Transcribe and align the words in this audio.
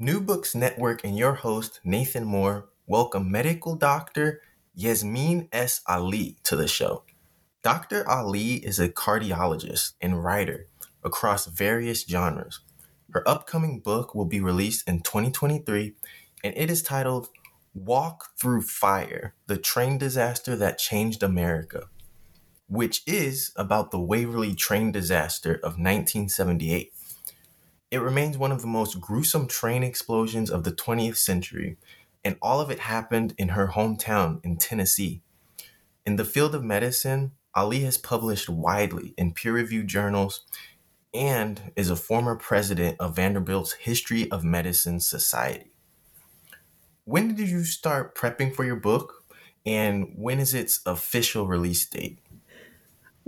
New 0.00 0.20
Books 0.20 0.54
Network 0.54 1.02
and 1.02 1.18
your 1.18 1.34
host, 1.34 1.80
Nathan 1.82 2.24
Moore, 2.24 2.68
welcome 2.86 3.28
medical 3.32 3.74
doctor 3.74 4.40
Yasmin 4.72 5.48
S. 5.50 5.80
Ali 5.88 6.36
to 6.44 6.54
the 6.54 6.68
show. 6.68 7.02
Dr. 7.64 8.08
Ali 8.08 8.64
is 8.64 8.78
a 8.78 8.88
cardiologist 8.88 9.94
and 10.00 10.22
writer 10.22 10.68
across 11.02 11.46
various 11.46 12.06
genres. 12.06 12.60
Her 13.10 13.28
upcoming 13.28 13.80
book 13.80 14.14
will 14.14 14.24
be 14.24 14.38
released 14.38 14.88
in 14.88 15.00
2023, 15.00 15.96
and 16.44 16.54
it 16.56 16.70
is 16.70 16.80
titled 16.84 17.30
Walk 17.74 18.38
Through 18.40 18.62
Fire 18.62 19.34
The 19.48 19.58
Train 19.58 19.98
Disaster 19.98 20.54
That 20.54 20.78
Changed 20.78 21.24
America, 21.24 21.88
which 22.68 23.02
is 23.04 23.50
about 23.56 23.90
the 23.90 23.98
Waverly 23.98 24.54
train 24.54 24.92
disaster 24.92 25.54
of 25.54 25.72
1978. 25.72 26.92
It 27.90 28.02
remains 28.02 28.36
one 28.36 28.52
of 28.52 28.60
the 28.60 28.66
most 28.66 29.00
gruesome 29.00 29.46
train 29.46 29.82
explosions 29.82 30.50
of 30.50 30.64
the 30.64 30.72
20th 30.72 31.16
century, 31.16 31.78
and 32.22 32.36
all 32.42 32.60
of 32.60 32.70
it 32.70 32.80
happened 32.80 33.34
in 33.38 33.50
her 33.50 33.68
hometown 33.68 34.44
in 34.44 34.58
Tennessee. 34.58 35.22
In 36.04 36.16
the 36.16 36.24
field 36.24 36.54
of 36.54 36.62
medicine, 36.62 37.32
Ali 37.54 37.80
has 37.80 37.96
published 37.96 38.50
widely 38.50 39.14
in 39.16 39.32
peer 39.32 39.54
reviewed 39.54 39.88
journals 39.88 40.44
and 41.14 41.72
is 41.76 41.88
a 41.88 41.96
former 41.96 42.36
president 42.36 42.96
of 43.00 43.16
Vanderbilt's 43.16 43.72
History 43.72 44.30
of 44.30 44.44
Medicine 44.44 45.00
Society. 45.00 45.72
When 47.04 47.34
did 47.34 47.48
you 47.48 47.64
start 47.64 48.14
prepping 48.14 48.54
for 48.54 48.66
your 48.66 48.76
book, 48.76 49.24
and 49.64 50.12
when 50.14 50.40
is 50.40 50.52
its 50.52 50.80
official 50.84 51.46
release 51.46 51.86
date? 51.86 52.18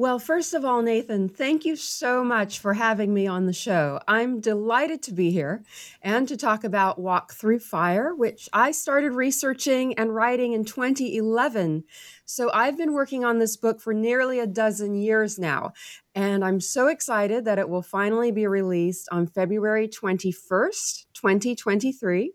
Well, 0.01 0.19
first 0.19 0.55
of 0.55 0.65
all, 0.65 0.81
Nathan, 0.81 1.29
thank 1.29 1.67
you 1.67 1.77
so 1.77 2.25
much 2.25 2.59
for 2.59 2.73
having 2.73 3.13
me 3.13 3.27
on 3.27 3.45
the 3.45 3.53
show. 3.53 4.01
I'm 4.09 4.41
delighted 4.41 5.03
to 5.03 5.13
be 5.13 5.31
here 5.31 5.63
and 6.01 6.27
to 6.27 6.39
talk 6.39 6.65
about 6.65 6.99
Walk 6.99 7.35
Through 7.35 7.59
Fire, 7.59 8.15
which 8.15 8.49
I 8.51 8.71
started 8.71 9.13
researching 9.13 9.93
and 9.99 10.15
writing 10.15 10.55
in 10.55 10.65
2011. 10.65 11.85
So 12.25 12.51
I've 12.51 12.79
been 12.79 12.95
working 12.95 13.27
on 13.27 13.41
this 13.41 13.59
book 13.59 13.79
for 13.79 13.93
nearly 13.93 14.39
a 14.39 14.47
dozen 14.47 14.95
years 14.95 15.39
now. 15.39 15.75
And 16.15 16.47
I'm 16.47 16.63
so 16.63 16.89
excited 16.89 17.45
that 17.45 17.59
it 17.59 17.69
will 17.69 17.83
finally 17.83 18.33
be 18.33 18.47
released 18.47 19.07
on 19.13 19.27
February 19.27 19.87
21st, 19.87 21.09
2023 21.13 22.33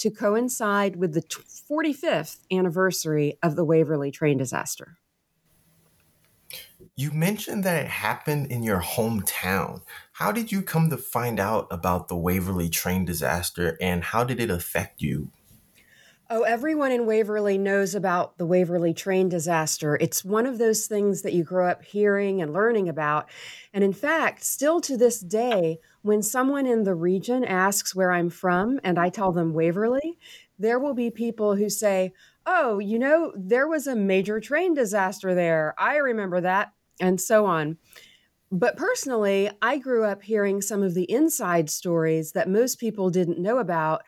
to 0.00 0.10
coincide 0.10 0.96
with 0.96 1.14
the 1.14 1.22
45th 1.22 2.40
anniversary 2.52 3.38
of 3.42 3.56
the 3.56 3.64
Waverly 3.64 4.10
train 4.10 4.36
disaster. 4.36 4.98
You 6.98 7.10
mentioned 7.10 7.62
that 7.64 7.84
it 7.84 7.88
happened 7.88 8.50
in 8.50 8.62
your 8.62 8.80
hometown. 8.80 9.82
How 10.12 10.32
did 10.32 10.50
you 10.50 10.62
come 10.62 10.88
to 10.88 10.96
find 10.96 11.38
out 11.38 11.66
about 11.70 12.08
the 12.08 12.16
Waverly 12.16 12.70
train 12.70 13.04
disaster 13.04 13.76
and 13.82 14.02
how 14.02 14.24
did 14.24 14.40
it 14.40 14.48
affect 14.48 15.02
you? 15.02 15.30
Oh, 16.30 16.42
everyone 16.42 16.92
in 16.92 17.04
Waverly 17.04 17.58
knows 17.58 17.94
about 17.94 18.38
the 18.38 18.46
Waverly 18.46 18.94
train 18.94 19.28
disaster. 19.28 19.98
It's 20.00 20.24
one 20.24 20.46
of 20.46 20.56
those 20.56 20.86
things 20.86 21.20
that 21.20 21.34
you 21.34 21.44
grow 21.44 21.68
up 21.68 21.84
hearing 21.84 22.40
and 22.40 22.54
learning 22.54 22.88
about. 22.88 23.28
And 23.74 23.84
in 23.84 23.92
fact, 23.92 24.42
still 24.42 24.80
to 24.80 24.96
this 24.96 25.20
day, 25.20 25.80
when 26.00 26.22
someone 26.22 26.66
in 26.66 26.84
the 26.84 26.94
region 26.94 27.44
asks 27.44 27.94
where 27.94 28.10
I'm 28.10 28.30
from 28.30 28.80
and 28.82 28.98
I 28.98 29.10
tell 29.10 29.32
them 29.32 29.52
Waverly, 29.52 30.18
there 30.58 30.78
will 30.78 30.94
be 30.94 31.10
people 31.10 31.56
who 31.56 31.68
say, 31.68 32.14
Oh, 32.46 32.78
you 32.78 32.98
know, 32.98 33.32
there 33.36 33.68
was 33.68 33.86
a 33.86 33.94
major 33.94 34.40
train 34.40 34.72
disaster 34.72 35.34
there. 35.34 35.74
I 35.78 35.96
remember 35.96 36.40
that 36.40 36.72
and 37.00 37.20
so 37.20 37.46
on. 37.46 37.78
But 38.52 38.76
personally, 38.76 39.50
I 39.60 39.78
grew 39.78 40.04
up 40.04 40.22
hearing 40.22 40.62
some 40.62 40.82
of 40.82 40.94
the 40.94 41.10
inside 41.10 41.68
stories 41.68 42.32
that 42.32 42.48
most 42.48 42.78
people 42.78 43.10
didn't 43.10 43.38
know 43.40 43.58
about 43.58 44.02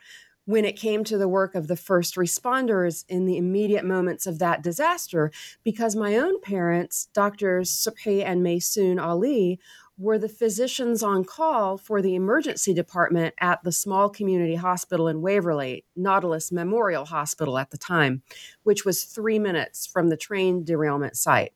when 0.45 0.65
it 0.65 0.75
came 0.75 1.03
to 1.03 1.17
the 1.17 1.27
work 1.27 1.53
of 1.53 1.67
the 1.67 1.75
first 1.75 2.15
responders 2.15 3.05
in 3.07 3.25
the 3.25 3.37
immediate 3.37 3.85
moments 3.85 4.25
of 4.25 4.39
that 4.39 4.63
disaster, 4.63 5.31
because 5.63 5.95
my 5.95 6.15
own 6.15 6.41
parents, 6.41 7.07
Doctors 7.13 7.69
Subhi 7.69 8.25
and 8.25 8.41
Maysoon 8.41 8.99
Ali, 8.99 9.59
were 9.99 10.17
the 10.17 10.29
physicians 10.29 11.03
on 11.03 11.25
call 11.25 11.77
for 11.77 12.01
the 12.01 12.15
emergency 12.15 12.73
department 12.73 13.35
at 13.41 13.61
the 13.63 13.71
small 13.71 14.09
community 14.09 14.55
hospital 14.55 15.09
in 15.09 15.21
Waverly, 15.21 15.85
Nautilus 15.95 16.51
Memorial 16.51 17.05
Hospital 17.05 17.57
at 17.57 17.69
the 17.69 17.77
time, 17.77 18.23
which 18.63 18.85
was 18.85 19.03
three 19.03 19.37
minutes 19.37 19.85
from 19.85 20.07
the 20.07 20.17
train 20.17 20.63
derailment 20.63 21.17
site. 21.17 21.51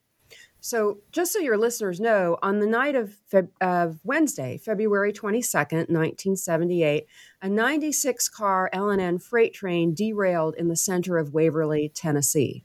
So, 0.65 0.99
just 1.11 1.33
so 1.33 1.39
your 1.39 1.57
listeners 1.57 1.99
know, 1.99 2.37
on 2.41 2.61
the 2.61 2.65
night 2.65 2.95
of, 2.95 3.17
Feb- 3.29 3.49
of 3.59 3.99
Wednesday, 4.05 4.57
February 4.57 5.11
22nd, 5.11 5.89
1978, 5.89 7.05
a 7.41 7.49
96 7.49 8.29
car 8.29 8.69
L&N 8.71 9.19
freight 9.19 9.53
train 9.53 9.93
derailed 9.93 10.55
in 10.55 10.69
the 10.69 10.77
center 10.77 11.17
of 11.17 11.33
Waverly, 11.33 11.91
Tennessee. 11.93 12.63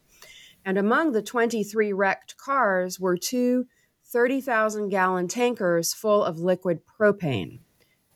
And 0.64 0.78
among 0.78 1.10
the 1.10 1.22
23 1.22 1.92
wrecked 1.92 2.36
cars 2.36 3.00
were 3.00 3.16
two 3.16 3.66
30,000 4.04 4.90
gallon 4.90 5.26
tankers 5.26 5.92
full 5.92 6.22
of 6.22 6.38
liquid 6.38 6.82
propane. 6.86 7.58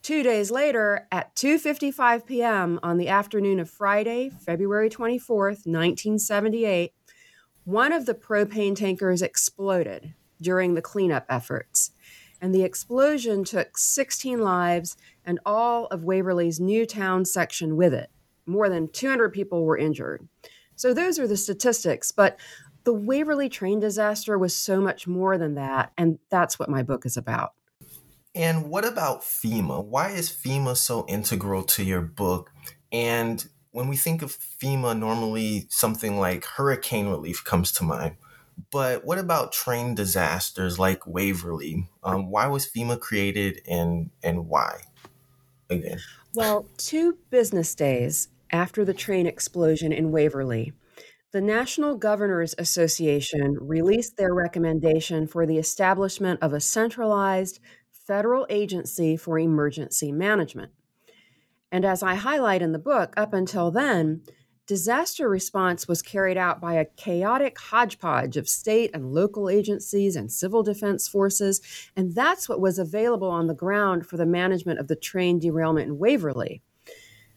Two 0.01 0.23
days 0.23 0.53
later, 0.53 1.09
at 1.11 1.35
2:55 1.35 2.25
p.m. 2.25 2.79
on 2.85 2.99
the 2.99 3.09
afternoon 3.09 3.59
of 3.59 3.69
Friday, 3.69 4.31
February 4.31 4.91
24th, 4.91 5.67
1978, 5.67 6.93
one 7.65 7.93
of 7.93 8.07
the 8.07 8.15
propane 8.15 8.75
tankers 8.75 9.23
exploded 9.23 10.15
during 10.41 10.75
the 10.75 10.83
cleanup 10.83 11.25
efforts, 11.29 11.93
and 12.41 12.55
the 12.55 12.65
explosion 12.65 13.45
took 13.45 13.79
16 13.79 14.41
lives 14.41 14.97
and 15.25 15.39
all 15.47 15.87
of 15.87 16.05
Waverly's 16.05 16.59
Newtown 16.59 17.25
section 17.25 17.77
with 17.77 17.95
it. 17.95 18.11
More 18.47 18.69
than 18.69 18.89
200 18.89 19.33
people 19.33 19.65
were 19.65 19.79
injured. 19.79 20.27
So, 20.75 20.93
those 20.93 21.19
are 21.19 21.29
the 21.29 21.37
statistics, 21.37 22.11
but 22.11 22.41
the 22.85 22.93
Waverly 22.93 23.49
train 23.49 23.79
disaster 23.79 24.37
was 24.37 24.57
so 24.57 24.81
much 24.81 25.07
more 25.07 25.39
than 25.39 25.55
that, 25.55 25.93
and 25.97 26.19
that's 26.31 26.59
what 26.59 26.69
my 26.69 26.83
book 26.83 27.07
is 27.07 27.17
about. 27.17 27.53
And 28.35 28.69
what 28.69 28.85
about 28.85 29.23
FEMA? 29.23 29.85
Why 29.85 30.11
is 30.11 30.31
FEMA 30.31 30.77
so 30.77 31.05
integral 31.07 31.63
to 31.65 31.85
your 31.85 32.01
book? 32.01 32.51
And 32.91 33.47
when 33.73 33.89
we 33.89 33.97
think 33.97 34.23
of 34.23 34.39
FEMA, 34.39 34.97
normally 34.97 35.67
something 35.69 36.19
like 36.19 36.45
hurricane 36.45 37.09
relief 37.09 37.43
comes 37.43 37.73
to 37.73 37.85
mind. 37.85 38.17
But 38.71 39.05
what 39.05 39.19
about 39.19 39.53
train 39.53 39.95
disasters 39.95 40.79
like 40.79 41.07
Waverly? 41.07 41.89
Um, 42.05 42.31
why 42.31 42.47
was 42.47 42.67
FEMA 42.67 43.01
created 43.01 43.63
and, 43.67 44.11
and 44.23 44.47
why? 44.47 44.83
Again. 45.71 45.99
Well, 46.35 46.67
two 46.77 47.19
business 47.31 47.75
days 47.75 48.29
after 48.51 48.85
the 48.85 48.95
train 48.95 49.27
explosion 49.27 49.91
in 49.91 50.13
Waverly, 50.13 50.73
the 51.33 51.41
National 51.41 51.97
Governors 51.97 52.55
Association 52.59 53.57
released 53.59 54.19
their 54.19 54.35
recommendation 54.35 55.27
for 55.27 55.47
the 55.47 55.57
establishment 55.57 56.41
of 56.43 56.53
a 56.53 56.61
centralized 56.61 57.59
federal 57.91 58.47
agency 58.51 59.17
for 59.17 59.39
emergency 59.39 60.13
management. 60.13 60.73
And 61.73 61.87
as 61.87 62.03
I 62.03 62.15
highlight 62.15 62.61
in 62.61 62.73
the 62.73 62.79
book, 62.79 63.15
up 63.17 63.33
until 63.33 63.71
then, 63.71 64.21
disaster 64.67 65.27
response 65.27 65.89
was 65.89 66.03
carried 66.03 66.37
out 66.37 66.61
by 66.61 66.75
a 66.75 66.85
chaotic 66.85 67.59
hodgepodge 67.59 68.37
of 68.37 68.47
state 68.47 68.91
and 68.93 69.15
local 69.15 69.49
agencies 69.49 70.15
and 70.15 70.31
civil 70.31 70.63
defense 70.63 71.09
forces. 71.09 71.63
And 71.97 72.15
that's 72.15 72.47
what 72.47 72.61
was 72.61 72.79
available 72.79 73.31
on 73.31 73.47
the 73.47 73.55
ground 73.55 74.07
for 74.07 74.19
the 74.19 74.27
management 74.27 74.81
of 74.81 74.89
the 74.89 74.97
train 74.97 75.39
derailment 75.39 75.89
in 75.89 75.99
Waverly. 75.99 76.63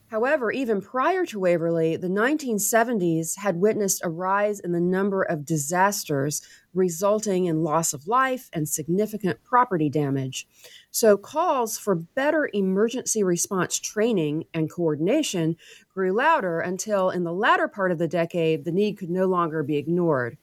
However, 0.07 0.51
even 0.51 0.81
prior 0.81 1.25
to 1.25 1.39
Waverly, 1.39 1.97
the 1.97 2.07
1970s 2.07 3.37
had 3.37 3.55
witnessed 3.59 4.01
a 4.03 4.09
rise 4.09 4.59
in 4.59 4.71
the 4.71 4.79
number 4.79 5.23
of 5.23 5.45
disasters 5.45 6.41
resulting 6.73 7.45
in 7.45 7.63
loss 7.63 7.91
of 7.91 8.07
life 8.07 8.49
and 8.53 8.69
significant 8.69 9.43
property 9.43 9.89
damage. 9.89 10.47
So, 10.95 11.17
calls 11.17 11.77
for 11.77 11.93
better 11.93 12.49
emergency 12.53 13.21
response 13.21 13.79
training 13.79 14.45
and 14.53 14.71
coordination 14.71 15.57
grew 15.93 16.13
louder 16.13 16.61
until, 16.61 17.09
in 17.09 17.25
the 17.25 17.33
latter 17.33 17.67
part 17.67 17.91
of 17.91 17.97
the 17.97 18.07
decade, 18.07 18.63
the 18.63 18.71
need 18.71 18.97
could 18.97 19.09
no 19.09 19.25
longer 19.25 19.61
be 19.61 19.75
ignored. 19.75 20.37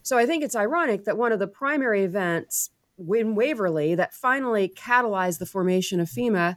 So, 0.00 0.16
I 0.16 0.24
think 0.24 0.42
it's 0.42 0.56
ironic 0.56 1.04
that 1.04 1.18
one 1.18 1.32
of 1.32 1.38
the 1.38 1.46
primary 1.46 2.02
events 2.02 2.70
in 2.98 3.34
Waverly 3.34 3.94
that 3.94 4.14
finally 4.14 4.70
catalyzed 4.70 5.38
the 5.38 5.44
formation 5.44 6.00
of 6.00 6.08
FEMA 6.08 6.56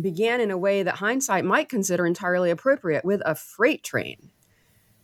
began 0.00 0.40
in 0.40 0.50
a 0.50 0.56
way 0.56 0.82
that 0.82 0.94
hindsight 0.94 1.44
might 1.44 1.68
consider 1.68 2.06
entirely 2.06 2.50
appropriate 2.50 3.04
with 3.04 3.20
a 3.26 3.34
freight 3.34 3.84
train. 3.84 4.30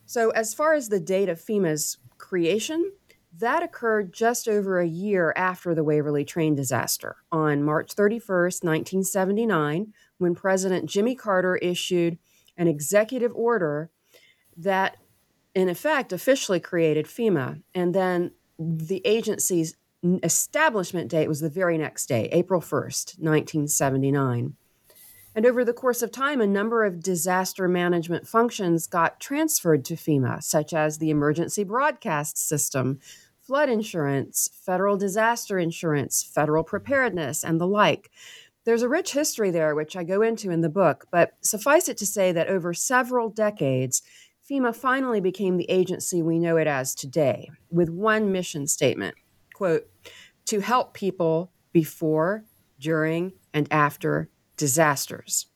So, 0.06 0.30
as 0.30 0.54
far 0.54 0.72
as 0.72 0.88
the 0.88 0.98
date 0.98 1.28
of 1.28 1.38
FEMA's 1.38 1.98
creation, 2.16 2.90
that 3.38 3.62
occurred 3.62 4.12
just 4.12 4.48
over 4.48 4.80
a 4.80 4.86
year 4.86 5.32
after 5.36 5.74
the 5.74 5.84
Waverly 5.84 6.24
train 6.24 6.54
disaster 6.54 7.16
on 7.30 7.62
March 7.62 7.94
31st, 7.94 8.64
1979, 8.64 9.92
when 10.18 10.34
President 10.34 10.86
Jimmy 10.86 11.14
Carter 11.14 11.56
issued 11.56 12.18
an 12.56 12.66
executive 12.66 13.32
order 13.34 13.90
that, 14.56 14.96
in 15.54 15.68
effect, 15.68 16.12
officially 16.12 16.60
created 16.60 17.06
FEMA. 17.06 17.62
And 17.74 17.94
then 17.94 18.32
the 18.58 19.00
agency's 19.04 19.76
establishment 20.22 21.10
date 21.10 21.28
was 21.28 21.40
the 21.40 21.48
very 21.48 21.78
next 21.78 22.06
day, 22.06 22.28
April 22.32 22.60
1st, 22.60 23.18
1979. 23.18 24.56
And 25.34 25.46
over 25.46 25.64
the 25.64 25.72
course 25.72 26.02
of 26.02 26.10
time, 26.10 26.40
a 26.40 26.46
number 26.46 26.84
of 26.84 27.02
disaster 27.02 27.68
management 27.68 28.26
functions 28.26 28.86
got 28.86 29.20
transferred 29.20 29.84
to 29.86 29.94
FEMA, 29.94 30.42
such 30.42 30.72
as 30.72 30.98
the 30.98 31.10
emergency 31.10 31.64
broadcast 31.64 32.36
system, 32.36 32.98
flood 33.40 33.68
insurance, 33.68 34.50
federal 34.64 34.96
disaster 34.96 35.58
insurance, 35.58 36.22
federal 36.22 36.64
preparedness, 36.64 37.44
and 37.44 37.60
the 37.60 37.66
like. 37.66 38.10
There's 38.64 38.82
a 38.82 38.88
rich 38.88 39.12
history 39.12 39.50
there, 39.50 39.74
which 39.74 39.96
I 39.96 40.04
go 40.04 40.20
into 40.22 40.50
in 40.50 40.60
the 40.60 40.68
book, 40.68 41.06
but 41.10 41.32
suffice 41.40 41.88
it 41.88 41.96
to 41.98 42.06
say 42.06 42.32
that 42.32 42.48
over 42.48 42.74
several 42.74 43.30
decades, 43.30 44.02
FEMA 44.50 44.74
finally 44.74 45.20
became 45.20 45.56
the 45.56 45.70
agency 45.70 46.22
we 46.22 46.38
know 46.38 46.56
it 46.56 46.66
as 46.66 46.94
today, 46.94 47.48
with 47.70 47.88
one 47.88 48.32
mission 48.32 48.66
statement 48.66 49.14
quote, 49.60 49.86
to 50.46 50.60
help 50.60 50.94
people 50.94 51.52
before, 51.70 52.46
during, 52.78 53.30
and 53.52 53.68
after 53.70 54.30
disasters. 54.60 55.46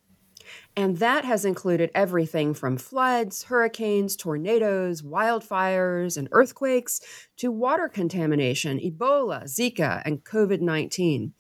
And 0.77 0.97
that 0.99 1.25
has 1.25 1.45
included 1.45 1.91
everything 1.95 2.53
from 2.53 2.77
floods, 2.79 3.45
hurricanes, 3.45 4.17
tornadoes, 4.17 5.03
wildfires, 5.03 6.17
and 6.17 6.29
earthquakes 6.33 7.01
to 7.37 7.53
water 7.53 7.89
contamination, 7.89 8.79
Ebola, 8.81 9.45
Zika, 9.45 10.03
and 10.05 10.25
COVID 10.25 10.61
19. 10.61 11.33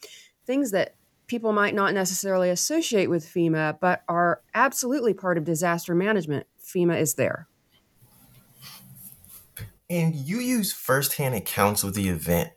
Things 0.46 0.70
that 0.70 0.94
people 1.26 1.52
might 1.52 1.74
not 1.74 1.94
necessarily 1.94 2.50
associate 2.50 3.10
with 3.10 3.26
FEMA, 3.26 3.78
but 3.80 4.02
are 4.08 4.42
absolutely 4.54 5.14
part 5.14 5.36
of 5.36 5.44
disaster 5.44 5.94
management. 5.94 6.46
FEMA 6.62 7.00
is 7.00 7.14
there. 7.14 7.48
And 9.90 10.14
you 10.14 10.38
use 10.38 10.72
firsthand 10.72 11.34
accounts 11.34 11.82
of 11.82 11.94
the 11.94 12.08
event. 12.08 12.50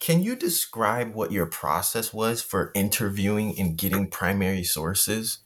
Can 0.00 0.22
you 0.22 0.34
describe 0.34 1.14
what 1.14 1.30
your 1.30 1.44
process 1.44 2.12
was 2.12 2.40
for 2.40 2.72
interviewing 2.74 3.58
and 3.58 3.76
getting 3.76 4.08
primary 4.08 4.64
sources? 4.64 5.40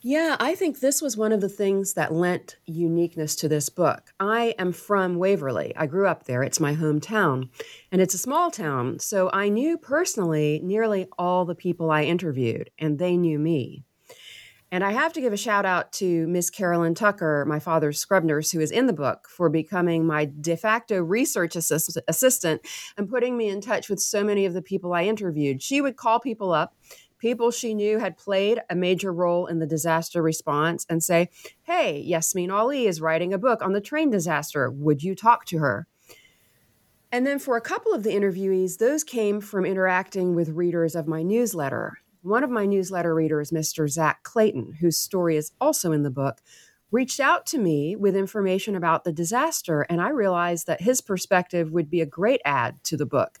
Yeah, 0.00 0.36
I 0.40 0.54
think 0.54 0.80
this 0.80 1.02
was 1.02 1.16
one 1.16 1.32
of 1.32 1.42
the 1.42 1.48
things 1.48 1.92
that 1.92 2.12
lent 2.12 2.56
uniqueness 2.66 3.36
to 3.36 3.48
this 3.48 3.68
book. 3.68 4.12
I 4.18 4.54
am 4.58 4.72
from 4.72 5.16
Waverly. 5.16 5.74
I 5.76 5.86
grew 5.86 6.06
up 6.06 6.24
there. 6.24 6.42
It's 6.42 6.60
my 6.60 6.74
hometown. 6.74 7.50
And 7.92 8.00
it's 8.00 8.14
a 8.14 8.18
small 8.18 8.50
town. 8.50 8.98
So 8.98 9.30
I 9.32 9.50
knew 9.50 9.76
personally 9.76 10.60
nearly 10.62 11.06
all 11.18 11.44
the 11.44 11.54
people 11.54 11.90
I 11.90 12.04
interviewed, 12.04 12.70
and 12.78 12.98
they 12.98 13.16
knew 13.16 13.38
me. 13.38 13.84
And 14.74 14.82
I 14.82 14.90
have 14.90 15.12
to 15.12 15.20
give 15.20 15.32
a 15.32 15.36
shout 15.36 15.64
out 15.64 15.92
to 15.92 16.26
Miss 16.26 16.50
Carolyn 16.50 16.96
Tucker, 16.96 17.44
my 17.46 17.60
father's 17.60 18.00
scrub 18.00 18.24
nurse, 18.24 18.50
who 18.50 18.58
is 18.58 18.72
in 18.72 18.86
the 18.86 18.92
book, 18.92 19.28
for 19.28 19.48
becoming 19.48 20.04
my 20.04 20.24
de 20.24 20.56
facto 20.56 21.00
research 21.00 21.54
assist- 21.54 21.96
assistant 22.08 22.60
and 22.96 23.08
putting 23.08 23.36
me 23.36 23.48
in 23.48 23.60
touch 23.60 23.88
with 23.88 24.00
so 24.00 24.24
many 24.24 24.46
of 24.46 24.52
the 24.52 24.60
people 24.60 24.92
I 24.92 25.04
interviewed. 25.04 25.62
She 25.62 25.80
would 25.80 25.96
call 25.96 26.18
people 26.18 26.52
up, 26.52 26.74
people 27.18 27.52
she 27.52 27.72
knew 27.72 28.00
had 28.00 28.18
played 28.18 28.62
a 28.68 28.74
major 28.74 29.12
role 29.12 29.46
in 29.46 29.60
the 29.60 29.66
disaster 29.66 30.20
response, 30.20 30.84
and 30.90 31.04
say, 31.04 31.30
Hey, 31.62 32.00
Yasmin 32.00 32.50
Ali 32.50 32.88
is 32.88 33.00
writing 33.00 33.32
a 33.32 33.38
book 33.38 33.62
on 33.62 33.74
the 33.74 33.80
train 33.80 34.10
disaster. 34.10 34.72
Would 34.72 35.04
you 35.04 35.14
talk 35.14 35.44
to 35.44 35.58
her? 35.58 35.86
And 37.12 37.24
then 37.24 37.38
for 37.38 37.56
a 37.56 37.60
couple 37.60 37.92
of 37.92 38.02
the 38.02 38.10
interviewees, 38.10 38.78
those 38.78 39.04
came 39.04 39.40
from 39.40 39.66
interacting 39.66 40.34
with 40.34 40.48
readers 40.48 40.96
of 40.96 41.06
my 41.06 41.22
newsletter. 41.22 42.00
One 42.24 42.42
of 42.42 42.48
my 42.48 42.64
newsletter 42.64 43.14
readers, 43.14 43.50
Mr. 43.50 43.86
Zach 43.86 44.22
Clayton, 44.22 44.78
whose 44.80 44.96
story 44.96 45.36
is 45.36 45.52
also 45.60 45.92
in 45.92 46.04
the 46.04 46.10
book, 46.10 46.40
reached 46.90 47.20
out 47.20 47.44
to 47.44 47.58
me 47.58 47.96
with 47.96 48.16
information 48.16 48.74
about 48.74 49.04
the 49.04 49.12
disaster, 49.12 49.82
and 49.90 50.00
I 50.00 50.08
realized 50.08 50.66
that 50.66 50.80
his 50.80 51.02
perspective 51.02 51.70
would 51.70 51.90
be 51.90 52.00
a 52.00 52.06
great 52.06 52.40
add 52.46 52.82
to 52.84 52.96
the 52.96 53.04
book. 53.04 53.38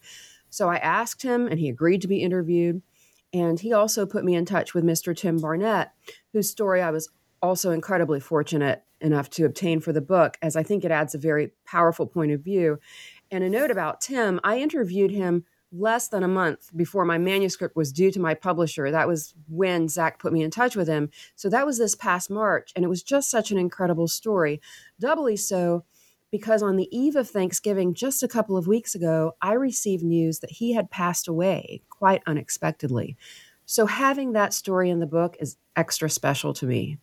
So 0.50 0.68
I 0.68 0.76
asked 0.76 1.22
him, 1.22 1.46
and 1.46 1.58
he 1.58 1.70
agreed 1.70 2.02
to 2.02 2.08
be 2.08 2.22
interviewed. 2.22 2.82
And 3.32 3.58
he 3.58 3.72
also 3.72 4.04
put 4.04 4.22
me 4.22 4.34
in 4.34 4.44
touch 4.44 4.74
with 4.74 4.84
Mr. 4.84 5.16
Tim 5.16 5.38
Barnett, 5.38 5.92
whose 6.34 6.50
story 6.50 6.82
I 6.82 6.90
was 6.90 7.08
also 7.40 7.70
incredibly 7.70 8.20
fortunate 8.20 8.82
enough 9.00 9.30
to 9.30 9.46
obtain 9.46 9.80
for 9.80 9.94
the 9.94 10.02
book, 10.02 10.36
as 10.42 10.56
I 10.56 10.62
think 10.62 10.84
it 10.84 10.90
adds 10.90 11.14
a 11.14 11.18
very 11.18 11.52
powerful 11.64 12.06
point 12.06 12.32
of 12.32 12.42
view. 12.42 12.78
And 13.30 13.42
a 13.42 13.48
note 13.48 13.70
about 13.70 14.02
Tim 14.02 14.40
I 14.44 14.58
interviewed 14.58 15.10
him 15.10 15.46
less 15.74 16.08
than 16.08 16.22
a 16.22 16.28
month 16.28 16.70
before 16.76 17.04
my 17.04 17.18
manuscript 17.18 17.76
was 17.76 17.92
due 17.92 18.10
to 18.12 18.20
my 18.20 18.34
publisher. 18.34 18.90
That 18.90 19.08
was 19.08 19.34
when 19.48 19.88
Zach 19.88 20.18
put 20.18 20.32
me 20.32 20.42
in 20.42 20.50
touch 20.50 20.76
with 20.76 20.88
him. 20.88 21.10
So 21.34 21.48
that 21.50 21.66
was 21.66 21.78
this 21.78 21.94
past 21.94 22.30
March. 22.30 22.72
And 22.76 22.84
it 22.84 22.88
was 22.88 23.02
just 23.02 23.30
such 23.30 23.50
an 23.50 23.58
incredible 23.58 24.08
story. 24.08 24.60
Doubly 25.00 25.36
so 25.36 25.84
because 26.30 26.64
on 26.64 26.74
the 26.74 26.88
eve 26.90 27.14
of 27.14 27.30
Thanksgiving, 27.30 27.94
just 27.94 28.24
a 28.24 28.28
couple 28.28 28.56
of 28.56 28.66
weeks 28.66 28.96
ago, 28.96 29.36
I 29.40 29.52
received 29.52 30.02
news 30.02 30.40
that 30.40 30.50
he 30.50 30.72
had 30.72 30.90
passed 30.90 31.28
away 31.28 31.82
quite 31.90 32.22
unexpectedly. 32.26 33.16
So 33.66 33.86
having 33.86 34.32
that 34.32 34.52
story 34.52 34.90
in 34.90 34.98
the 34.98 35.06
book 35.06 35.36
is 35.38 35.56
extra 35.76 36.10
special 36.10 36.52
to 36.54 36.66
me. 36.66 36.98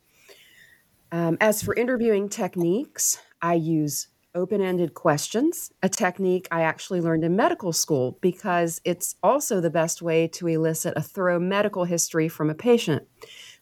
Um, 1.10 1.38
as 1.40 1.62
for 1.62 1.74
interviewing 1.74 2.28
techniques, 2.28 3.20
I 3.40 3.54
use 3.54 4.08
open 4.34 4.60
ended 4.60 4.94
questions, 4.94 5.72
a 5.82 5.88
technique 5.88 6.48
I 6.50 6.62
actually 6.62 7.00
learned 7.00 7.24
in 7.24 7.36
medical 7.36 7.72
school 7.72 8.18
because 8.20 8.80
it's 8.84 9.16
also 9.22 9.60
the 9.60 9.70
best 9.70 10.02
way 10.02 10.26
to 10.28 10.46
elicit 10.46 10.94
a 10.96 11.02
thorough 11.02 11.38
medical 11.38 11.84
history 11.84 12.28
from 12.28 12.50
a 12.50 12.54
patient. 12.54 13.06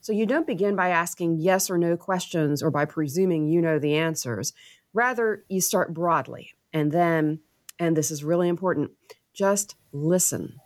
So 0.01 0.13
you 0.13 0.27
don't 0.27 0.47
begin 0.47 0.77
by 0.77 0.91
asking 0.91 1.39
yes 1.39 1.71
or 1.71 1.77
no 1.77 1.97
questions 1.97 2.63
or 2.63 2.71
by 2.71 2.85
presuming 2.85 3.47
you 3.47 3.61
know 3.61 3.79
the 3.79 3.97
answers. 3.97 4.53
Rather, 4.95 5.45
you 5.49 5.61
start 5.61 5.93
broadly 5.93 6.55
and 6.73 6.93
then, 6.93 7.41
and 7.79 7.97
this 7.97 8.11
is 8.11 8.25
really 8.25 8.49
important, 8.49 8.93
just 9.33 9.75
listen. 9.93 10.61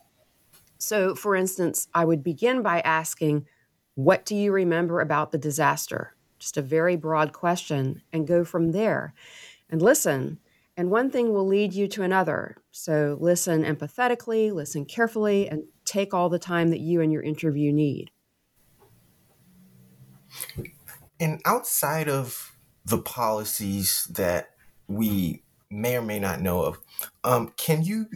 So, 0.79 1.15
for 1.15 1.35
instance, 1.35 1.89
I 1.95 2.05
would 2.05 2.23
begin 2.23 2.63
by 2.63 2.81
asking, 2.81 3.47
What 3.95 4.25
do 4.25 4.35
you 4.37 4.53
remember 4.53 5.01
about 5.01 5.33
the 5.33 5.39
disaster? 5.39 6.15
Just 6.39 6.57
a 6.57 6.63
very 6.63 6.97
broad 6.97 7.33
question, 7.33 8.03
and 8.13 8.27
go 8.27 8.45
from 8.45 8.73
there 8.73 9.15
and 9.75 9.83
listen. 9.83 10.39
And 10.77 10.89
one 10.89 11.11
thing 11.11 11.33
will 11.33 11.49
lead 11.49 11.75
you 11.75 11.89
to 11.89 12.05
another. 12.05 12.59
So 12.71 13.19
listen 13.21 13.65
empathetically, 13.65 14.53
listen 14.53 14.85
carefully, 14.85 15.49
and 15.49 15.65
take 15.85 16.15
all 16.15 16.29
the 16.29 16.39
time 16.39 16.69
that 16.69 16.79
you 16.79 17.01
and 17.01 17.13
your 17.13 17.23
interview 17.23 17.73
need. 17.73 18.13
And 21.19 21.41
outside 21.45 22.09
of 22.09 22.57
the 22.85 22.99
policies 22.99 24.05
that 24.13 24.51
we 24.87 25.43
may 25.73 25.97
or 25.97 26.03
may 26.03 26.21
not 26.21 26.41
know 26.41 26.63
of, 26.63 26.79
um, 27.25 27.53
can 27.57 27.83
you 27.83 28.07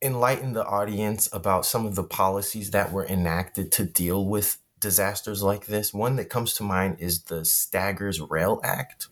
enlighten 0.00 0.52
the 0.52 0.64
audience 0.64 1.28
about 1.32 1.66
some 1.66 1.84
of 1.84 1.96
the 1.96 2.04
policies 2.04 2.70
that 2.70 2.92
were 2.92 3.06
enacted 3.06 3.72
to 3.72 3.84
deal 3.84 4.24
with 4.24 4.58
disasters 4.78 5.42
like 5.42 5.66
this? 5.66 5.92
One 5.92 6.14
that 6.14 6.30
comes 6.30 6.54
to 6.54 6.62
mind 6.62 6.98
is 7.00 7.24
the 7.24 7.44
Staggers 7.44 8.20
Rail 8.20 8.60
Act. 8.62 9.08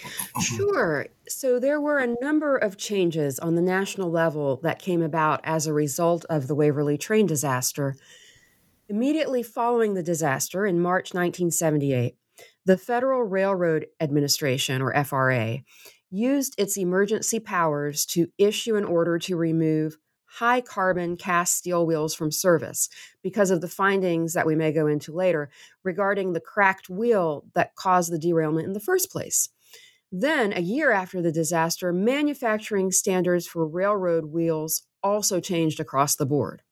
Mm-hmm. 0.00 0.40
Sure. 0.40 1.06
So 1.28 1.58
there 1.58 1.80
were 1.80 1.98
a 1.98 2.14
number 2.20 2.56
of 2.56 2.76
changes 2.76 3.38
on 3.38 3.54
the 3.54 3.62
national 3.62 4.10
level 4.10 4.56
that 4.62 4.78
came 4.78 5.02
about 5.02 5.40
as 5.44 5.66
a 5.66 5.72
result 5.72 6.24
of 6.30 6.48
the 6.48 6.54
Waverly 6.54 6.98
train 6.98 7.26
disaster. 7.26 7.96
Immediately 8.88 9.42
following 9.42 9.94
the 9.94 10.02
disaster 10.02 10.66
in 10.66 10.80
March 10.80 11.14
1978, 11.14 12.16
the 12.64 12.76
Federal 12.76 13.22
Railroad 13.22 13.86
Administration, 14.00 14.82
or 14.82 14.92
FRA, 15.04 15.58
used 16.10 16.54
its 16.58 16.76
emergency 16.76 17.38
powers 17.38 18.04
to 18.06 18.28
issue 18.36 18.76
an 18.76 18.84
order 18.84 19.18
to 19.18 19.36
remove 19.36 19.96
high 20.26 20.60
carbon 20.60 21.16
cast 21.16 21.56
steel 21.56 21.84
wheels 21.84 22.14
from 22.14 22.30
service 22.30 22.88
because 23.22 23.50
of 23.50 23.60
the 23.60 23.68
findings 23.68 24.32
that 24.32 24.46
we 24.46 24.54
may 24.54 24.72
go 24.72 24.86
into 24.86 25.12
later 25.12 25.50
regarding 25.82 26.32
the 26.32 26.40
cracked 26.40 26.88
wheel 26.88 27.44
that 27.54 27.74
caused 27.74 28.12
the 28.12 28.18
derailment 28.18 28.66
in 28.66 28.72
the 28.72 28.80
first 28.80 29.10
place. 29.10 29.48
Then, 30.12 30.52
a 30.52 30.60
year 30.60 30.90
after 30.90 31.22
the 31.22 31.30
disaster, 31.32 31.92
manufacturing 31.92 32.90
standards 32.90 33.46
for 33.46 33.66
railroad 33.66 34.26
wheels 34.26 34.82
also 35.02 35.40
changed 35.40 35.78
across 35.78 36.16
the 36.16 36.26
board. 36.26 36.62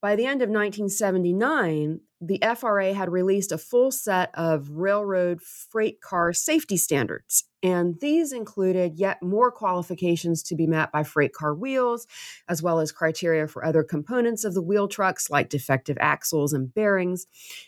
By 0.00 0.16
the 0.16 0.24
end 0.24 0.40
of 0.40 0.48
1979, 0.48 2.00
the 2.22 2.42
FRA 2.56 2.92
had 2.92 3.10
released 3.10 3.50
a 3.50 3.56
full 3.56 3.90
set 3.90 4.30
of 4.34 4.68
railroad 4.70 5.40
freight 5.40 6.02
car 6.02 6.34
safety 6.34 6.76
standards. 6.76 7.44
And 7.62 7.98
these 8.00 8.32
included 8.32 8.98
yet 8.98 9.22
more 9.22 9.50
qualifications 9.50 10.42
to 10.44 10.54
be 10.54 10.66
met 10.66 10.92
by 10.92 11.02
freight 11.02 11.32
car 11.32 11.54
wheels, 11.54 12.06
as 12.46 12.62
well 12.62 12.78
as 12.78 12.92
criteria 12.92 13.46
for 13.46 13.64
other 13.64 13.82
components 13.82 14.44
of 14.44 14.52
the 14.52 14.62
wheel 14.62 14.86
trucks, 14.86 15.30
like 15.30 15.48
defective 15.48 15.96
axles 15.98 16.52
and 16.52 16.74
bearings. 16.74 17.26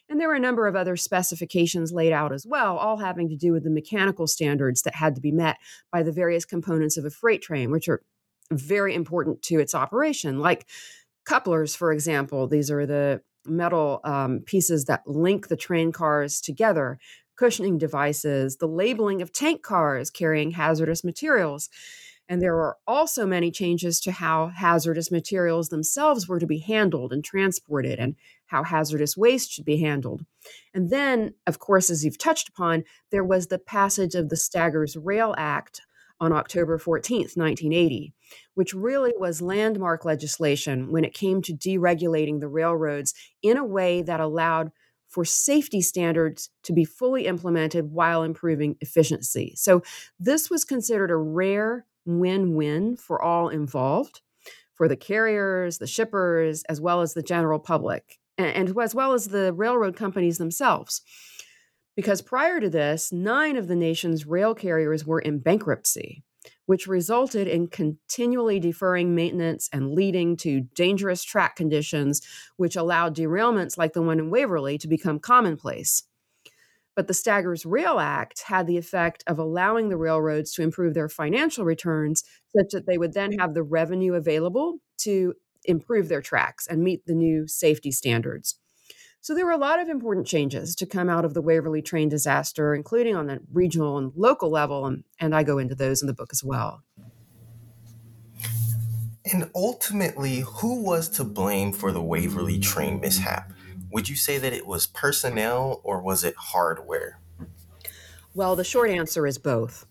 And 0.08 0.20
there 0.20 0.28
were 0.28 0.34
a 0.34 0.40
number 0.40 0.66
of 0.66 0.76
other 0.76 0.96
specifications 0.96 1.92
laid 1.92 2.12
out 2.12 2.32
as 2.32 2.46
well, 2.46 2.76
all 2.76 2.98
having 2.98 3.30
to 3.30 3.36
do 3.36 3.52
with 3.52 3.64
the 3.64 3.70
mechanical 3.70 4.26
standards 4.26 4.82
that 4.82 4.94
had 4.94 5.14
to 5.14 5.20
be 5.22 5.32
met 5.32 5.56
by 5.90 6.02
the 6.02 6.12
various 6.12 6.44
components 6.44 6.98
of 6.98 7.06
a 7.06 7.10
freight 7.10 7.40
train, 7.40 7.70
which 7.70 7.88
are 7.88 8.02
very 8.50 8.94
important 8.94 9.40
to 9.42 9.60
its 9.60 9.74
operation, 9.74 10.40
like 10.40 10.66
couplers, 11.24 11.74
for 11.74 11.90
example. 11.90 12.46
These 12.46 12.70
are 12.70 12.84
the 12.84 13.22
metal 13.46 14.00
um, 14.04 14.40
pieces 14.40 14.84
that 14.86 15.06
link 15.06 15.48
the 15.48 15.56
train 15.56 15.92
cars 15.92 16.40
together, 16.40 16.98
cushioning 17.36 17.78
devices, 17.78 18.56
the 18.56 18.68
labeling 18.68 19.22
of 19.22 19.32
tank 19.32 19.62
cars 19.62 20.10
carrying 20.10 20.52
hazardous 20.52 21.04
materials. 21.04 21.68
And 22.28 22.40
there 22.40 22.54
were 22.54 22.76
also 22.86 23.26
many 23.26 23.50
changes 23.50 24.00
to 24.00 24.12
how 24.12 24.48
hazardous 24.48 25.10
materials 25.10 25.68
themselves 25.68 26.28
were 26.28 26.38
to 26.38 26.46
be 26.46 26.60
handled 26.60 27.12
and 27.12 27.24
transported, 27.24 27.98
and 27.98 28.14
how 28.46 28.62
hazardous 28.62 29.16
waste 29.16 29.50
should 29.50 29.64
be 29.64 29.78
handled. 29.78 30.24
And 30.72 30.88
then, 30.88 31.34
of 31.46 31.58
course, 31.58 31.90
as 31.90 32.04
you've 32.04 32.18
touched 32.18 32.48
upon, 32.48 32.84
there 33.10 33.24
was 33.24 33.48
the 33.48 33.58
passage 33.58 34.14
of 34.14 34.28
the 34.28 34.36
Staggers 34.36 34.96
Rail 34.96 35.34
Act 35.36 35.82
on 36.22 36.32
October 36.32 36.78
14th, 36.78 37.36
1980, 37.36 38.14
which 38.54 38.72
really 38.72 39.12
was 39.18 39.42
landmark 39.42 40.04
legislation 40.04 40.92
when 40.92 41.04
it 41.04 41.12
came 41.12 41.42
to 41.42 41.52
deregulating 41.52 42.38
the 42.38 42.48
railroads 42.48 43.12
in 43.42 43.56
a 43.56 43.64
way 43.64 44.02
that 44.02 44.20
allowed 44.20 44.70
for 45.08 45.24
safety 45.24 45.80
standards 45.80 46.48
to 46.62 46.72
be 46.72 46.84
fully 46.84 47.26
implemented 47.26 47.90
while 47.90 48.22
improving 48.22 48.76
efficiency. 48.80 49.52
So, 49.56 49.82
this 50.20 50.48
was 50.48 50.64
considered 50.64 51.10
a 51.10 51.16
rare 51.16 51.86
win 52.06 52.54
win 52.54 52.96
for 52.96 53.20
all 53.20 53.48
involved 53.48 54.20
for 54.74 54.86
the 54.86 54.96
carriers, 54.96 55.78
the 55.78 55.88
shippers, 55.88 56.62
as 56.68 56.80
well 56.80 57.00
as 57.00 57.14
the 57.14 57.22
general 57.22 57.58
public, 57.58 58.20
and, 58.38 58.70
and 58.70 58.78
as 58.80 58.94
well 58.94 59.12
as 59.12 59.26
the 59.26 59.52
railroad 59.52 59.96
companies 59.96 60.38
themselves. 60.38 61.02
Because 61.94 62.22
prior 62.22 62.58
to 62.60 62.70
this, 62.70 63.12
nine 63.12 63.56
of 63.56 63.68
the 63.68 63.76
nation's 63.76 64.26
rail 64.26 64.54
carriers 64.54 65.06
were 65.06 65.20
in 65.20 65.40
bankruptcy, 65.40 66.22
which 66.66 66.86
resulted 66.86 67.46
in 67.46 67.68
continually 67.68 68.58
deferring 68.58 69.14
maintenance 69.14 69.68
and 69.72 69.92
leading 69.92 70.36
to 70.38 70.62
dangerous 70.74 71.22
track 71.22 71.56
conditions, 71.56 72.22
which 72.56 72.76
allowed 72.76 73.14
derailments 73.14 73.76
like 73.76 73.92
the 73.92 74.02
one 74.02 74.18
in 74.18 74.30
Waverly 74.30 74.78
to 74.78 74.88
become 74.88 75.18
commonplace. 75.18 76.04
But 76.94 77.08
the 77.08 77.14
Staggers 77.14 77.64
Rail 77.64 77.98
Act 77.98 78.42
had 78.42 78.66
the 78.66 78.76
effect 78.76 79.24
of 79.26 79.38
allowing 79.38 79.88
the 79.88 79.96
railroads 79.96 80.52
to 80.52 80.62
improve 80.62 80.94
their 80.94 81.08
financial 81.08 81.64
returns 81.64 82.22
such 82.56 82.70
that 82.72 82.86
they 82.86 82.98
would 82.98 83.14
then 83.14 83.30
mm-hmm. 83.30 83.40
have 83.40 83.54
the 83.54 83.62
revenue 83.62 84.14
available 84.14 84.78
to 84.98 85.34
improve 85.64 86.08
their 86.08 86.20
tracks 86.20 86.66
and 86.66 86.82
meet 86.82 87.06
the 87.06 87.14
new 87.14 87.46
safety 87.46 87.90
standards. 87.90 88.58
So 89.24 89.36
there 89.36 89.46
were 89.46 89.52
a 89.52 89.56
lot 89.56 89.78
of 89.78 89.88
important 89.88 90.26
changes 90.26 90.74
to 90.74 90.84
come 90.84 91.08
out 91.08 91.24
of 91.24 91.32
the 91.32 91.40
Waverly 91.40 91.80
train 91.80 92.08
disaster, 92.08 92.74
including 92.74 93.14
on 93.14 93.28
the 93.28 93.38
regional 93.52 93.96
and 93.96 94.10
local 94.16 94.50
level, 94.50 94.84
and, 94.84 95.04
and 95.20 95.32
I 95.32 95.44
go 95.44 95.58
into 95.58 95.76
those 95.76 96.02
in 96.02 96.08
the 96.08 96.12
book 96.12 96.30
as 96.32 96.42
well. 96.42 96.82
And 99.32 99.48
ultimately, 99.54 100.40
who 100.40 100.82
was 100.82 101.08
to 101.10 101.22
blame 101.22 101.70
for 101.72 101.92
the 101.92 102.02
Waverly 102.02 102.58
train 102.58 103.00
mishap? 103.00 103.52
Would 103.92 104.08
you 104.08 104.16
say 104.16 104.38
that 104.38 104.52
it 104.52 104.66
was 104.66 104.88
personnel 104.88 105.80
or 105.84 106.02
was 106.02 106.24
it 106.24 106.34
hardware? 106.36 107.20
Well, 108.34 108.56
the 108.56 108.64
short 108.64 108.90
answer 108.90 109.24
is 109.24 109.38
both. 109.38 109.86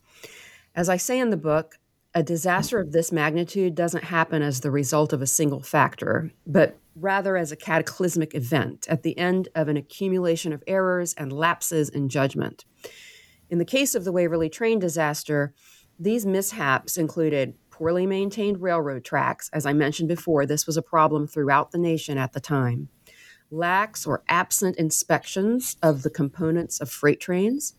As 0.75 0.89
I 0.89 0.97
say 0.97 1.17
in 1.17 1.29
the 1.29 1.38
book, 1.38 1.77
a 2.13 2.21
disaster 2.21 2.79
of 2.79 2.91
this 2.91 3.13
magnitude 3.13 3.75
doesn't 3.75 4.03
happen 4.03 4.41
as 4.41 4.59
the 4.59 4.71
result 4.71 5.13
of 5.13 5.21
a 5.21 5.27
single 5.27 5.61
factor, 5.61 6.33
but 6.45 6.80
rather 6.95 7.38
as 7.38 7.51
a 7.51 7.55
cataclysmic 7.55 8.36
event 8.36 8.88
at 8.89 9.03
the 9.03 9.17
end 9.17 9.50
of 9.55 9.67
an 9.67 9.77
accumulation 9.77 10.51
of 10.53 10.63
errors 10.67 11.13
and 11.13 11.31
lapses 11.31 11.89
in 11.89 12.10
judgment. 12.10 12.65
In 13.50 13.57
the 13.57 13.65
case 13.65 13.95
of 13.95 14.03
the 14.03 14.12
Waverly 14.12 14.50
train 14.50 14.79
disaster, 14.79 15.53
these 16.00 16.25
mishaps 16.25 16.98
included 16.98 17.53
poorly 17.69 18.05
maintained 18.05 18.62
railroad 18.62 19.03
tracks. 19.03 19.50
As 19.53 19.65
I 19.65 19.74
mentioned 19.74 20.07
before, 20.07 20.45
this 20.45 20.65
was 20.65 20.77
a 20.77 20.81
problem 20.81 21.27
throughout 21.27 21.71
the 21.71 21.77
nation 21.77 22.17
at 22.17 22.33
the 22.33 22.39
time. 22.39 22.89
Lax 23.50 24.05
or 24.05 24.24
absent 24.29 24.77
inspections 24.77 25.77
of 25.83 26.03
the 26.03 26.10
components 26.10 26.79
of 26.79 26.89
freight 26.89 27.19
trains, 27.19 27.75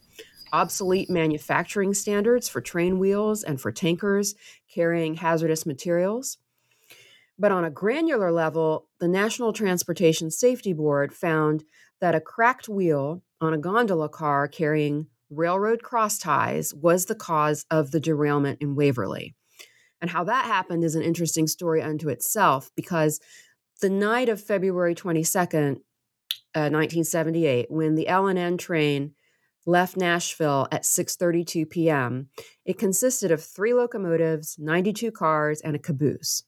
obsolete 0.53 1.09
manufacturing 1.09 1.95
standards 1.95 2.49
for 2.49 2.61
train 2.61 2.99
wheels 2.99 3.43
and 3.43 3.61
for 3.61 3.73
tankers 3.73 4.35
carrying 4.73 5.15
hazardous 5.15 5.65
materials, 5.65 6.39
but 7.43 7.51
on 7.51 7.65
a 7.65 7.71
granular 7.71 8.31
level, 8.31 8.89
the 9.01 9.09
National 9.09 9.53
Transportation 9.53 10.31
Safety 10.31 10.73
Board 10.73 11.13
found 11.13 11.65
that 12.01 12.15
a 12.15 12.21
cracked 12.21 12.69
wheel 12.69 13.25
on 13.41 13.53
a 13.53 13.59
gondola 13.59 14.09
car 14.09 14.47
carrying 14.47 15.09
railroad 15.29 15.83
cross 15.83 16.19
ties 16.19 16.73
was 16.73 17.07
the 17.07 17.17
cause 17.17 17.67
of 17.69 17.91
the 17.91 17.99
derailment 17.99 18.59
in 18.61 18.77
Waverly. 18.77 19.35
And 20.01 20.09
how 20.09 20.23
that 20.23 20.45
happened 20.45 20.85
is 20.85 20.95
an 20.95 21.03
interesting 21.03 21.49
story 21.49 21.83
unto 21.83 22.09
itself 22.09 22.71
because 22.77 23.19
the 23.81 23.91
night 23.91 24.29
of 24.29 24.41
February 24.41 24.95
22nd, 24.95 25.79
uh, 26.55 26.71
1978, 26.71 27.67
when 27.71 27.97
the 27.97 28.07
L&N 28.07 28.57
train 28.57 29.15
left 29.67 29.97
Nashville 29.97 30.69
at 30.71 30.85
6:32 30.85 31.69
p.m., 31.69 32.29
it 32.65 32.79
consisted 32.79 33.33
of 33.33 33.43
three 33.43 33.75
locomotives, 33.75 34.57
92 34.61 35.11
cars, 35.11 35.61
and 35.61 35.75
a 35.75 35.81
caboose. 35.81 36.45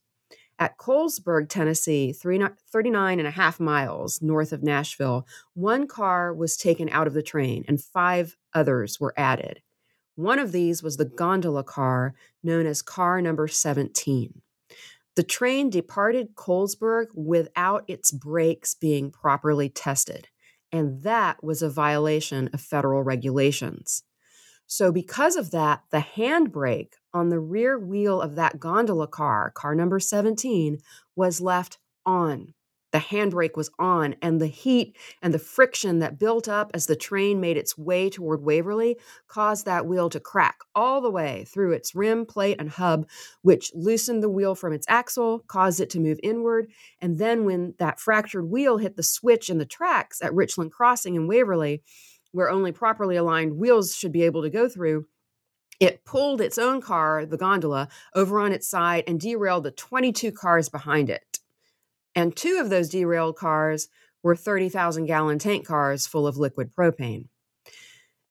At 0.64 0.78
Colesburg, 0.78 1.50
Tennessee, 1.50 2.10
39 2.10 3.18
and 3.18 3.28
a 3.28 3.30
half 3.30 3.60
miles 3.60 4.22
north 4.22 4.50
of 4.50 4.62
Nashville, 4.62 5.26
one 5.52 5.86
car 5.86 6.32
was 6.32 6.56
taken 6.56 6.88
out 6.88 7.06
of 7.06 7.12
the 7.12 7.22
train 7.22 7.66
and 7.68 7.84
five 7.84 8.38
others 8.54 8.98
were 8.98 9.12
added. 9.14 9.60
One 10.14 10.38
of 10.38 10.52
these 10.52 10.82
was 10.82 10.96
the 10.96 11.04
gondola 11.04 11.64
car 11.64 12.14
known 12.42 12.64
as 12.64 12.80
car 12.80 13.20
number 13.20 13.46
17. 13.46 14.40
The 15.16 15.22
train 15.22 15.68
departed 15.68 16.34
Colesburg 16.34 17.08
without 17.14 17.84
its 17.86 18.10
brakes 18.10 18.74
being 18.74 19.10
properly 19.10 19.68
tested, 19.68 20.28
and 20.72 21.02
that 21.02 21.44
was 21.44 21.60
a 21.60 21.68
violation 21.68 22.48
of 22.54 22.62
federal 22.62 23.02
regulations. 23.02 24.02
So, 24.66 24.90
because 24.92 25.36
of 25.36 25.50
that, 25.50 25.82
the 25.90 26.04
handbrake 26.16 26.94
on 27.12 27.28
the 27.28 27.40
rear 27.40 27.78
wheel 27.78 28.20
of 28.20 28.34
that 28.36 28.58
gondola 28.58 29.06
car, 29.06 29.50
car 29.50 29.74
number 29.74 30.00
17, 30.00 30.78
was 31.14 31.40
left 31.40 31.78
on. 32.06 32.54
The 32.94 33.00
handbrake 33.00 33.56
was 33.56 33.70
on, 33.80 34.14
and 34.22 34.40
the 34.40 34.46
heat 34.46 34.96
and 35.20 35.34
the 35.34 35.38
friction 35.40 35.98
that 35.98 36.16
built 36.16 36.46
up 36.48 36.70
as 36.74 36.86
the 36.86 36.94
train 36.94 37.40
made 37.40 37.56
its 37.56 37.76
way 37.76 38.08
toward 38.08 38.42
Waverly 38.44 38.96
caused 39.26 39.64
that 39.66 39.86
wheel 39.86 40.08
to 40.10 40.20
crack 40.20 40.58
all 40.76 41.00
the 41.00 41.10
way 41.10 41.44
through 41.48 41.72
its 41.72 41.96
rim, 41.96 42.24
plate, 42.24 42.56
and 42.60 42.70
hub, 42.70 43.08
which 43.42 43.72
loosened 43.74 44.22
the 44.22 44.28
wheel 44.28 44.54
from 44.54 44.72
its 44.72 44.86
axle, 44.88 45.40
caused 45.48 45.80
it 45.80 45.90
to 45.90 45.98
move 45.98 46.20
inward. 46.22 46.70
And 47.00 47.18
then, 47.18 47.44
when 47.44 47.74
that 47.80 47.98
fractured 47.98 48.48
wheel 48.48 48.78
hit 48.78 48.94
the 48.94 49.02
switch 49.02 49.50
in 49.50 49.58
the 49.58 49.66
tracks 49.66 50.22
at 50.22 50.32
Richland 50.32 50.70
Crossing 50.70 51.16
in 51.16 51.26
Waverly, 51.26 51.82
where 52.34 52.50
only 52.50 52.72
properly 52.72 53.14
aligned 53.14 53.56
wheels 53.56 53.94
should 53.94 54.10
be 54.10 54.24
able 54.24 54.42
to 54.42 54.50
go 54.50 54.68
through, 54.68 55.06
it 55.78 56.04
pulled 56.04 56.40
its 56.40 56.58
own 56.58 56.80
car, 56.80 57.24
the 57.24 57.36
gondola, 57.36 57.88
over 58.12 58.40
on 58.40 58.52
its 58.52 58.68
side 58.68 59.04
and 59.06 59.20
derailed 59.20 59.62
the 59.62 59.70
22 59.70 60.32
cars 60.32 60.68
behind 60.68 61.08
it. 61.08 61.38
And 62.16 62.34
two 62.34 62.58
of 62.60 62.70
those 62.70 62.88
derailed 62.88 63.36
cars 63.36 63.86
were 64.24 64.34
30,000 64.34 65.06
gallon 65.06 65.38
tank 65.38 65.64
cars 65.64 66.08
full 66.08 66.26
of 66.26 66.36
liquid 66.36 66.74
propane. 66.74 67.28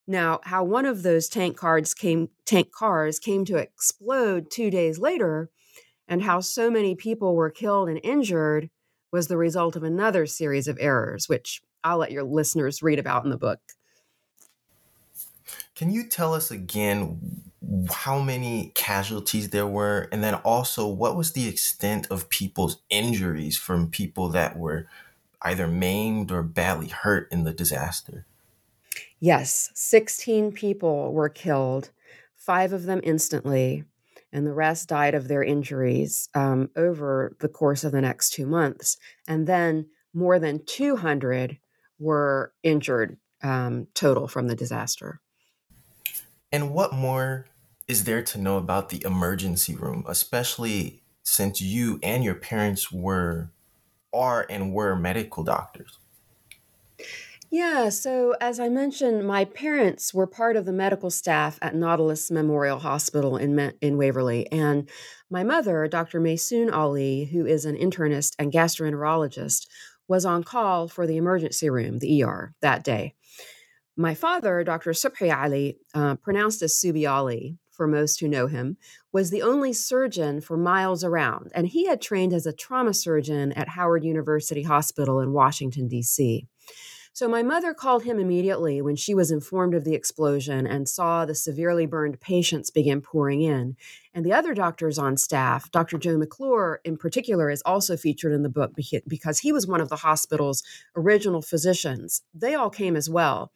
Now, 0.05 0.41
how 0.43 0.65
one 0.65 0.86
of 0.86 1.03
those 1.03 1.29
tank 1.29 1.55
cars 1.55 1.93
came 1.93 2.27
tank 2.45 2.72
cars 2.74 3.19
came 3.19 3.45
to 3.45 3.55
explode 3.55 4.51
2 4.51 4.69
days 4.69 5.00
later 5.00 5.50
and 6.10 6.24
how 6.24 6.41
so 6.41 6.69
many 6.69 6.93
people 6.93 7.36
were 7.36 7.50
killed 7.50 7.88
and 7.88 8.01
injured 8.03 8.69
was 9.13 9.29
the 9.29 9.38
result 9.38 9.77
of 9.77 9.83
another 9.83 10.25
series 10.25 10.67
of 10.67 10.77
errors 10.81 11.29
which 11.29 11.62
I'll 11.86 12.00
let 12.00 12.12
your 12.12 12.24
listeners 12.24 12.83
read 12.83 13.00
about 13.00 13.24
in 13.24 13.29
the 13.29 13.38
book. 13.38 13.60
Can 15.75 15.91
you 15.91 16.07
tell 16.07 16.33
us 16.33 16.51
again 16.51 17.43
how 17.89 18.19
many 18.19 18.71
casualties 18.75 19.50
there 19.50 19.67
were? 19.67 20.07
And 20.12 20.23
then 20.23 20.35
also, 20.35 20.88
what 20.88 21.15
was 21.15 21.31
the 21.31 21.47
extent 21.47 22.07
of 22.09 22.29
people's 22.29 22.81
injuries 22.89 23.57
from 23.57 23.89
people 23.89 24.29
that 24.29 24.57
were 24.57 24.88
either 25.41 25.67
maimed 25.67 26.31
or 26.31 26.43
badly 26.43 26.88
hurt 26.88 27.31
in 27.31 27.43
the 27.43 27.53
disaster? 27.53 28.25
Yes, 29.19 29.71
16 29.73 30.51
people 30.51 31.13
were 31.13 31.29
killed, 31.29 31.91
five 32.35 32.73
of 32.73 32.83
them 32.83 33.00
instantly, 33.03 33.85
and 34.31 34.45
the 34.45 34.53
rest 34.53 34.89
died 34.89 35.15
of 35.15 35.27
their 35.27 35.43
injuries 35.43 36.27
um, 36.33 36.69
over 36.75 37.35
the 37.39 37.47
course 37.47 37.83
of 37.83 37.91
the 37.91 38.01
next 38.01 38.31
two 38.33 38.45
months. 38.45 38.97
And 39.27 39.47
then 39.47 39.88
more 40.13 40.39
than 40.39 40.65
200 40.65 41.57
were 42.00 42.53
injured 42.63 43.17
um, 43.43 43.88
total 43.93 44.27
from 44.27 44.47
the 44.47 44.55
disaster. 44.55 45.21
And 46.53 46.72
what 46.72 46.93
more 46.93 47.48
is 47.88 48.03
there 48.03 48.22
to 48.22 48.38
know 48.38 48.57
about 48.57 48.89
the 48.89 49.03
emergency 49.03 49.75
room, 49.75 50.05
especially 50.07 51.01
since 51.24 51.60
you 51.60 52.00
and 52.03 52.24
your 52.24 52.36
parents 52.36 52.91
were, 52.91 53.51
are, 54.13 54.45
and 54.51 54.72
were 54.72 54.95
medical 54.95 55.43
doctors? 55.43 55.98
Yeah, 57.50 57.89
so 57.89 58.36
as 58.39 58.60
I 58.60 58.69
mentioned, 58.69 59.27
my 59.27 59.45
parents 59.45 60.13
were 60.13 60.27
part 60.27 60.55
of 60.55 60.65
the 60.65 60.74
medical 60.74 61.10
staff 61.10 61.57
at 61.62 61.75
Nautilus 61.75 62.29
Memorial 62.29 62.79
Hospital 62.79 63.36
in, 63.38 63.74
in 63.81 63.98
Waverly. 63.98 64.51
And 64.51 64.88
my 65.31 65.43
mother, 65.43 65.88
Dr. 65.88 66.22
Maysoon 66.22 66.72
Ali, 66.72 67.25
who 67.25 67.48
is 67.48 67.65
an 67.65 67.75
internist 67.75 68.33
and 68.38 68.51
gastroenterologist, 68.51 69.67
was 70.07 70.24
on 70.24 70.43
call 70.43 70.88
for 70.88 71.07
the 71.07 71.17
emergency 71.17 71.69
room, 71.69 71.98
the 71.98 72.24
ER, 72.24 72.53
that 72.62 72.83
day. 72.83 73.15
My 73.95 74.15
father, 74.15 74.63
Dr. 74.63 74.91
Subhi 74.91 75.35
Ali, 75.35 75.77
uh, 75.93 76.15
pronounced 76.15 76.63
as 76.63 76.73
Subi 76.73 77.09
Ali 77.09 77.57
for 77.69 77.88
most 77.88 78.19
who 78.19 78.27
know 78.27 78.47
him, 78.47 78.77
was 79.12 79.29
the 79.29 79.41
only 79.41 79.73
surgeon 79.73 80.41
for 80.41 80.57
miles 80.57 81.03
around, 81.03 81.51
and 81.53 81.67
he 81.67 81.85
had 81.85 82.01
trained 82.01 82.33
as 82.33 82.45
a 82.45 82.53
trauma 82.53 82.93
surgeon 82.93 83.51
at 83.53 83.69
Howard 83.69 84.03
University 84.03 84.63
Hospital 84.63 85.19
in 85.19 85.31
Washington, 85.31 85.88
D.C. 85.88 86.47
So 87.15 87.27
my 87.27 87.43
mother 87.43 87.75
called 87.75 88.03
him 88.03 88.17
immediately 88.17 88.81
when 88.81 88.95
she 88.95 89.13
was 89.13 89.29
informed 89.29 89.75
of 89.75 89.83
the 89.83 89.93
explosion 89.93 90.65
and 90.65 90.89
saw 90.89 91.25
the 91.25 91.35
severely 91.35 91.85
burned 91.85 92.19
patients 92.19 92.71
begin 92.71 93.01
pouring 93.01 93.43
in. 93.43 93.75
And 94.15 94.25
the 94.25 94.33
other 94.33 94.55
doctors 94.55 94.97
on 94.97 95.17
staff, 95.17 95.69
Dr. 95.69 96.00
Joe 96.00 96.17
McClure 96.17 96.79
in 96.83 96.97
particular, 96.97 97.51
is 97.51 97.62
also 97.67 97.95
featured 97.95 98.33
in 98.33 98.41
the 98.41 98.50
book 98.50 98.71
because 99.07 99.39
he 99.39 99.51
was 99.51 99.67
one 99.67 99.81
of 99.81 99.89
the 99.89 99.97
hospital's 99.97 100.63
original 100.95 101.43
physicians. 101.43 102.23
They 102.33 102.55
all 102.55 102.71
came 102.71 102.95
as 102.95 103.12
well. 103.12 103.51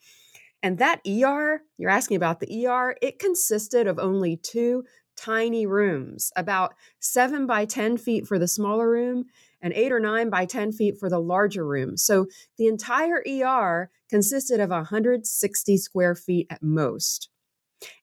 And 0.64 0.80
that 0.80 1.02
ER, 1.08 1.62
you're 1.78 1.90
asking 1.90 2.18
about 2.18 2.40
the 2.40 2.68
ER, 2.68 2.96
it 3.02 3.20
consisted 3.20 3.88
of 3.88 4.00
only 4.00 4.38
two 4.38 4.84
tiny 5.16 5.66
rooms, 5.66 6.32
about 6.36 6.74
seven 7.00 7.46
by 7.46 7.66
10 7.66 7.98
feet 7.98 8.28
for 8.28 8.40
the 8.40 8.48
smaller 8.48 8.90
room 8.90 9.26
and 9.62 9.74
eight 9.74 9.92
or 9.92 10.00
nine 10.00 10.30
by 10.30 10.46
10 10.46 10.72
feet 10.72 10.98
for 11.00 11.10
the 11.10 11.20
larger 11.20 11.66
room. 11.66 11.98
So 11.98 12.28
the 12.58 12.68
entire 12.68 13.24
ER 13.28 13.90
consisted 14.10 14.60
of 14.60 14.70
160 14.70 15.78
square 15.78 16.16
feet 16.16 16.48
at 16.50 16.64
most. 16.64 17.30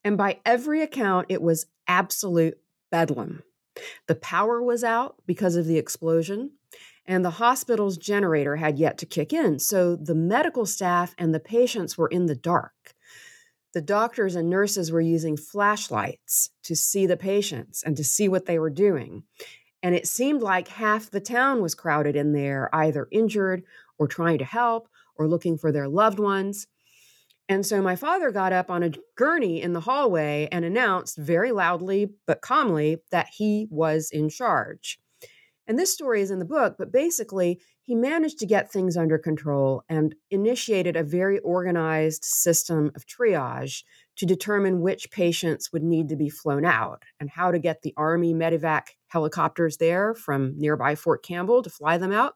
And 0.03 0.17
by 0.19 0.41
every 0.45 0.83
account, 0.83 1.27
it 1.29 1.43
was 1.43 1.67
absolute 1.87 2.59
bedlam. 2.91 3.43
The 4.07 4.15
power 4.15 4.63
was 4.63 4.85
out 4.85 5.17
because 5.27 5.57
of 5.57 5.67
the 5.67 5.79
explosion, 5.79 6.53
and 7.07 7.25
the 7.25 7.31
hospital's 7.31 7.99
generator 7.99 8.57
had 8.57 8.79
yet 8.79 8.99
to 8.99 9.07
kick 9.07 9.33
in. 9.33 9.59
So 9.59 9.97
the 9.97 10.15
medical 10.15 10.67
staff 10.67 11.15
and 11.19 11.35
the 11.35 11.41
patients 11.41 11.99
were 11.99 12.09
in 12.09 12.27
the 12.27 12.35
dark. 12.35 12.95
The 13.75 13.83
doctors 13.83 14.37
and 14.37 14.49
nurses 14.49 14.93
were 14.93 15.01
using 15.01 15.37
flashlights 15.37 16.51
to 16.63 16.77
see 16.77 17.07
the 17.07 17.17
patients 17.17 17.83
and 17.83 17.97
to 17.97 18.05
see 18.05 18.29
what 18.29 18.47
they 18.47 18.59
were 18.59 18.71
doing. 18.71 19.25
And 19.83 19.95
it 19.95 20.07
seemed 20.07 20.43
like 20.43 20.69
half 20.69 21.11
the 21.11 21.21
town 21.21 21.61
was 21.61 21.75
crowded 21.75 22.17
in 22.17 22.33
there, 22.33 22.71
either 22.73 23.09
injured 23.11 23.65
or 23.99 24.07
trying 24.07 24.39
to 24.39 24.45
help 24.45 24.89
or 25.17 25.29
looking 25.29 25.59
for 25.59 25.73
their 25.73 25.89
loved 25.89 26.19
ones. 26.19 26.67
And 27.49 27.67
so 27.67 27.83
my 27.83 27.95
father 27.95 28.31
got 28.31 28.55
up 28.55 28.71
on 28.71 28.83
a 28.83 28.93
gurney 29.17 29.61
in 29.61 29.75
the 29.75 29.81
hallway 29.81 30.49
and 30.51 30.65
announced 30.65 31.19
very 31.19 31.53
loudly 31.53 32.11
but 32.27 32.41
calmly 32.41 33.03
that 33.11 33.29
he 33.37 33.67
was 33.71 34.11
in 34.11 34.31
charge. 34.31 34.99
And 35.67 35.79
this 35.79 35.93
story 35.93 36.21
is 36.21 36.31
in 36.31 36.39
the 36.39 36.45
book, 36.45 36.77
but 36.79 36.93
basically, 36.93 37.61
he 37.81 37.95
managed 37.95 38.39
to 38.39 38.47
get 38.47 38.71
things 38.71 38.97
under 38.97 39.19
control 39.19 39.83
and 39.89 40.15
initiated 40.31 40.97
a 40.97 41.03
very 41.03 41.39
organized 41.41 42.25
system 42.25 42.91
of 42.95 43.07
triage 43.07 43.83
to 44.17 44.27
determine 44.27 44.81
which 44.81 45.11
patients 45.11 45.73
would 45.73 45.83
need 45.83 46.09
to 46.09 46.17
be 46.17 46.29
flown 46.29 46.65
out 46.65 47.03
and 47.19 47.31
how 47.31 47.51
to 47.51 47.59
get 47.59 47.83
the 47.83 47.95
Army 47.97 48.35
medevac 48.35 48.89
helicopters 49.09 49.79
there 49.79 50.15
from 50.15 50.55
nearby 50.59 50.95
Fort 50.95 51.23
Campbell 51.23 51.63
to 51.63 51.71
fly 51.71 51.99
them 51.99 52.13
out, 52.13 52.35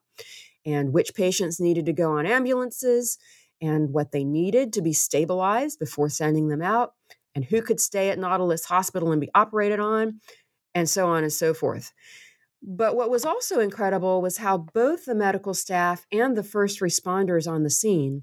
and 0.64 0.92
which 0.92 1.14
patients 1.14 1.60
needed 1.60 1.86
to 1.86 1.92
go 1.92 2.18
on 2.18 2.26
ambulances 2.26 3.18
and 3.60 3.92
what 3.92 4.12
they 4.12 4.24
needed 4.24 4.72
to 4.72 4.82
be 4.82 4.92
stabilized 4.92 5.78
before 5.78 6.08
sending 6.08 6.48
them 6.48 6.62
out, 6.62 6.92
and 7.34 7.44
who 7.44 7.60
could 7.60 7.80
stay 7.80 8.10
at 8.10 8.18
Nautilus 8.18 8.64
Hospital 8.66 9.12
and 9.12 9.20
be 9.20 9.30
operated 9.34 9.80
on, 9.80 10.20
and 10.74 10.88
so 10.88 11.08
on 11.08 11.22
and 11.24 11.32
so 11.32 11.54
forth. 11.54 11.92
But 12.62 12.96
what 12.96 13.10
was 13.10 13.24
also 13.24 13.60
incredible 13.60 14.20
was 14.20 14.38
how 14.38 14.58
both 14.58 15.04
the 15.04 15.14
medical 15.14 15.54
staff 15.54 16.06
and 16.12 16.36
the 16.36 16.42
first 16.42 16.80
responders 16.80 17.50
on 17.50 17.62
the 17.62 17.70
scene 17.70 18.22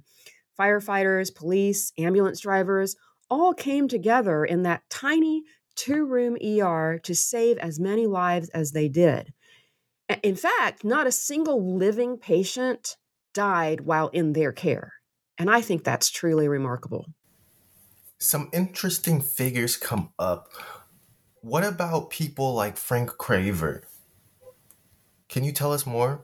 firefighters, 0.59 1.35
police, 1.35 1.91
ambulance 1.97 2.39
drivers 2.39 2.95
all 3.29 3.53
came 3.53 3.87
together 3.87 4.45
in 4.45 4.63
that 4.63 4.83
tiny 4.89 5.43
two 5.75 6.05
room 6.05 6.37
ER 6.41 6.99
to 7.03 7.13
save 7.13 7.57
as 7.57 7.79
many 7.79 8.07
lives 8.07 8.49
as 8.49 8.71
they 8.71 8.87
did. 8.87 9.33
In 10.23 10.35
fact, 10.35 10.83
not 10.83 11.07
a 11.07 11.11
single 11.11 11.77
living 11.77 12.17
patient 12.17 12.95
died 13.33 13.81
while 13.81 14.07
in 14.09 14.33
their 14.33 14.51
care. 14.51 14.93
And 15.37 15.49
I 15.49 15.61
think 15.61 15.83
that's 15.83 16.09
truly 16.09 16.47
remarkable. 16.47 17.07
Some 18.17 18.49
interesting 18.53 19.21
figures 19.21 19.75
come 19.75 20.09
up. 20.17 20.47
What 21.41 21.65
about 21.65 22.09
people 22.09 22.53
like 22.53 22.77
Frank 22.77 23.11
Craver? 23.17 23.81
Can 25.29 25.43
you 25.43 25.51
tell 25.51 25.73
us 25.73 25.85
more? 25.85 26.23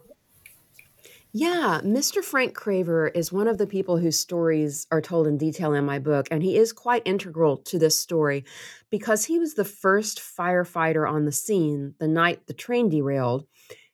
Yeah, 1.33 1.79
Mr. 1.81 2.21
Frank 2.21 2.53
Craver 2.53 3.09
is 3.15 3.31
one 3.31 3.47
of 3.47 3.57
the 3.57 3.65
people 3.65 3.97
whose 3.97 4.19
stories 4.19 4.85
are 4.91 4.99
told 4.99 5.27
in 5.27 5.37
detail 5.37 5.73
in 5.73 5.85
my 5.85 5.97
book, 5.97 6.27
and 6.29 6.43
he 6.43 6.57
is 6.57 6.73
quite 6.73 7.03
integral 7.05 7.55
to 7.57 7.79
this 7.79 7.97
story 7.97 8.43
because 8.89 9.25
he 9.25 9.39
was 9.39 9.53
the 9.53 9.63
first 9.63 10.19
firefighter 10.19 11.09
on 11.09 11.23
the 11.23 11.31
scene 11.31 11.95
the 11.99 12.07
night 12.07 12.47
the 12.47 12.53
train 12.53 12.89
derailed, 12.89 13.47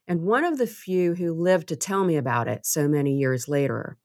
and 0.08 0.24
one 0.24 0.44
of 0.44 0.58
the 0.58 0.66
few 0.66 1.14
who 1.14 1.32
lived 1.32 1.68
to 1.68 1.76
tell 1.76 2.04
me 2.04 2.16
about 2.16 2.48
it 2.48 2.66
so 2.66 2.88
many 2.88 3.16
years 3.16 3.48
later. 3.48 4.00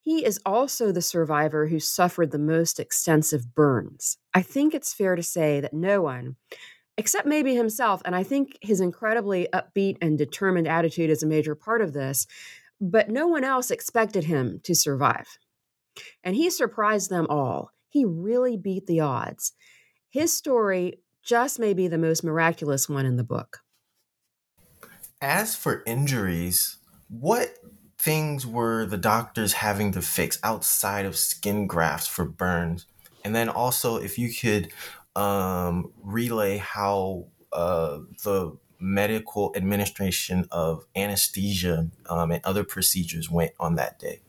He 0.00 0.24
is 0.24 0.40
also 0.46 0.92
the 0.92 1.02
survivor 1.02 1.66
who 1.66 1.78
suffered 1.78 2.30
the 2.30 2.38
most 2.38 2.80
extensive 2.80 3.54
burns. 3.54 4.16
I 4.32 4.40
think 4.40 4.72
it's 4.74 4.94
fair 4.94 5.14
to 5.14 5.22
say 5.22 5.60
that 5.60 5.74
no 5.74 6.00
one, 6.00 6.36
except 6.96 7.26
maybe 7.26 7.54
himself. 7.54 8.02
And 8.04 8.14
I 8.14 8.22
think 8.22 8.58
his 8.60 8.80
incredibly 8.80 9.48
upbeat 9.52 9.96
and 10.00 10.18
determined 10.18 10.68
attitude 10.68 11.10
is 11.10 11.22
a 11.22 11.26
major 11.26 11.54
part 11.54 11.80
of 11.80 11.92
this. 11.92 12.26
But 12.80 13.10
no 13.10 13.26
one 13.26 13.44
else 13.44 13.70
expected 13.70 14.24
him 14.24 14.60
to 14.64 14.74
survive. 14.74 15.38
And 16.24 16.34
he 16.34 16.50
surprised 16.50 17.10
them 17.10 17.26
all. 17.28 17.72
He 17.88 18.04
really 18.04 18.56
beat 18.56 18.86
the 18.86 19.00
odds. 19.00 19.52
His 20.08 20.32
story 20.32 21.00
just 21.22 21.58
may 21.58 21.74
be 21.74 21.88
the 21.88 21.98
most 21.98 22.24
miraculous 22.24 22.88
one 22.88 23.06
in 23.06 23.16
the 23.16 23.24
book. 23.24 23.58
As 25.20 25.54
for 25.54 25.82
injuries, 25.86 26.78
what 27.08 27.58
things 27.98 28.46
were 28.46 28.86
the 28.86 28.96
doctors 28.96 29.52
having 29.52 29.92
to 29.92 30.00
fix 30.00 30.38
outside 30.42 31.04
of 31.04 31.16
skin 31.16 31.66
grafts 31.66 32.06
for 32.06 32.24
burns? 32.24 32.86
And 33.24 33.34
then 33.34 33.50
also, 33.50 33.96
if 33.96 34.18
you 34.18 34.32
could 34.32 34.72
um, 35.16 35.92
relay 36.02 36.58
how 36.58 37.26
uh, 37.52 37.98
the 38.24 38.56
medical 38.78 39.52
administration 39.56 40.46
of 40.50 40.86
anesthesia 40.96 41.90
um, 42.08 42.30
and 42.30 42.44
other 42.44 42.64
procedures 42.64 43.30
went 43.30 43.52
on 43.60 43.74
that 43.74 43.98
day? 43.98 44.20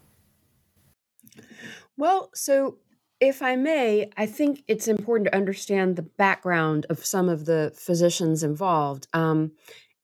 Well, 1.98 2.30
so 2.34 2.78
if 3.20 3.42
I 3.42 3.56
may, 3.56 4.10
I 4.18 4.26
think 4.26 4.64
it's 4.68 4.88
important 4.88 5.28
to 5.28 5.36
understand 5.36 5.96
the 5.96 6.02
background 6.02 6.86
of 6.90 7.06
some 7.06 7.30
of 7.30 7.46
the 7.46 7.72
physicians 7.76 8.44
involved. 8.44 9.08
Um, 9.14 9.52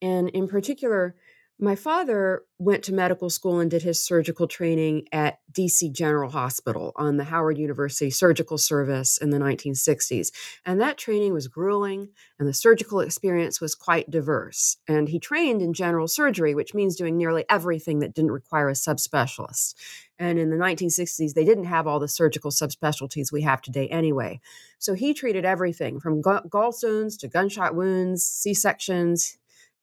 and 0.01 0.29
in 0.29 0.47
particular, 0.47 1.15
my 1.59 1.75
father 1.75 2.43
went 2.59 2.83
to 2.83 2.93
medical 2.93 3.31
school 3.31 3.59
and 3.59 3.71
did 3.71 3.81
his 3.81 3.99
surgical 3.99 4.47
training 4.47 5.07
at 5.11 5.39
DC 5.51 5.91
General 5.91 6.29
Hospital 6.29 6.91
on 6.95 7.17
the 7.17 7.23
Howard 7.23 7.57
University 7.57 8.11
Surgical 8.11 8.59
Service 8.59 9.17
in 9.17 9.31
the 9.31 9.39
1960s. 9.39 10.31
And 10.65 10.79
that 10.79 10.99
training 10.99 11.33
was 11.33 11.47
grueling, 11.47 12.09
and 12.37 12.47
the 12.47 12.53
surgical 12.53 12.99
experience 12.99 13.59
was 13.59 13.73
quite 13.73 14.11
diverse. 14.11 14.77
And 14.87 15.09
he 15.09 15.19
trained 15.19 15.63
in 15.63 15.73
general 15.73 16.07
surgery, 16.07 16.53
which 16.53 16.75
means 16.75 16.95
doing 16.95 17.17
nearly 17.17 17.43
everything 17.49 17.99
that 17.99 18.13
didn't 18.13 18.31
require 18.31 18.69
a 18.69 18.73
subspecialist. 18.73 19.73
And 20.19 20.37
in 20.37 20.51
the 20.51 20.57
1960s, 20.57 21.33
they 21.33 21.45
didn't 21.45 21.65
have 21.65 21.87
all 21.87 21.99
the 21.99 22.07
surgical 22.07 22.51
subspecialties 22.51 23.31
we 23.31 23.41
have 23.41 23.63
today 23.63 23.87
anyway. 23.87 24.41
So 24.77 24.93
he 24.93 25.13
treated 25.13 25.45
everything 25.45 25.99
from 25.99 26.21
gallstones 26.21 27.19
to 27.19 27.27
gunshot 27.27 27.73
wounds, 27.73 28.23
C 28.23 28.53
sections. 28.53 29.37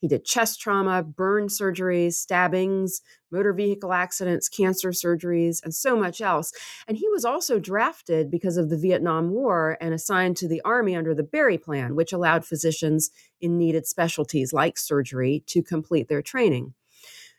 He 0.04 0.08
did 0.08 0.26
chest 0.26 0.60
trauma, 0.60 1.02
burn 1.02 1.46
surgeries, 1.46 2.12
stabbings, 2.12 3.00
motor 3.30 3.54
vehicle 3.54 3.90
accidents, 3.90 4.50
cancer 4.50 4.90
surgeries, 4.90 5.64
and 5.64 5.74
so 5.74 5.96
much 5.96 6.20
else. 6.20 6.52
And 6.86 6.98
he 6.98 7.08
was 7.08 7.24
also 7.24 7.58
drafted 7.58 8.30
because 8.30 8.58
of 8.58 8.68
the 8.68 8.76
Vietnam 8.76 9.30
War 9.30 9.78
and 9.80 9.94
assigned 9.94 10.36
to 10.36 10.46
the 10.46 10.60
Army 10.60 10.94
under 10.94 11.14
the 11.14 11.22
Berry 11.22 11.56
Plan, 11.56 11.96
which 11.96 12.12
allowed 12.12 12.44
physicians 12.44 13.12
in 13.40 13.56
needed 13.56 13.86
specialties 13.86 14.52
like 14.52 14.76
surgery 14.76 15.42
to 15.46 15.62
complete 15.62 16.08
their 16.08 16.20
training. 16.20 16.74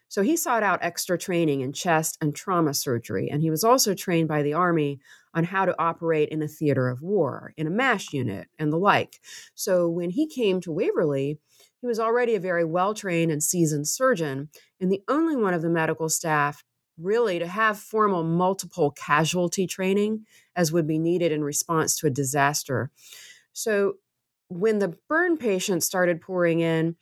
So 0.08 0.24
he 0.24 0.36
sought 0.36 0.64
out 0.64 0.80
extra 0.82 1.20
training 1.20 1.62
in 1.62 1.72
chest 1.72 2.18
and 2.20 2.34
trauma 2.34 2.74
surgery, 2.74 3.30
and 3.30 3.44
he 3.44 3.52
was 3.52 3.64
also 3.64 3.94
trained 3.94 4.28
by 4.28 4.42
the 4.42 4.54
Army 4.54 5.00
on 5.36 5.44
how 5.44 5.66
to 5.66 5.80
operate 5.80 6.30
in 6.30 6.42
a 6.42 6.48
theater 6.48 6.90
of 6.90 7.04
war, 7.04 7.54
in 7.58 7.68
a 7.68 7.72
MASH 7.72 8.12
unit, 8.12 8.48
and 8.58 8.74
the 8.74 8.78
like. 8.78 9.20
So 9.54 9.88
when 9.88 10.10
he 10.10 10.26
came 10.26 10.62
to 10.62 10.72
Waverly, 10.72 11.38
he 11.82 11.88
was 11.88 12.00
already 12.00 12.36
a 12.36 12.40
very 12.40 12.66
well 12.66 12.94
trained 12.94 13.32
and 13.32 13.44
seasoned 13.44 13.88
surgeon, 13.88 14.50
and 14.80 14.92
the 14.92 15.04
only 15.08 15.36
one 15.36 15.54
of 15.54 15.62
the 15.62 15.70
medical 15.70 16.10
staff 16.10 16.64
really 16.98 17.40
to 17.40 17.48
have 17.48 17.78
formal 17.78 18.24
multiple 18.24 18.92
casualty 18.92 19.68
training 19.68 20.26
as 20.56 20.72
would 20.72 20.88
be 20.88 20.98
needed 20.98 21.32
in 21.32 21.44
response 21.44 21.98
to 21.98 22.08
a 22.08 22.12
disaster. 22.12 22.90
So 23.54 23.96
when 24.48 24.80
the 24.80 24.96
burn 25.10 25.38
patients 25.38 25.86
started 25.86 26.22
pouring 26.22 26.62
in, 26.62 26.96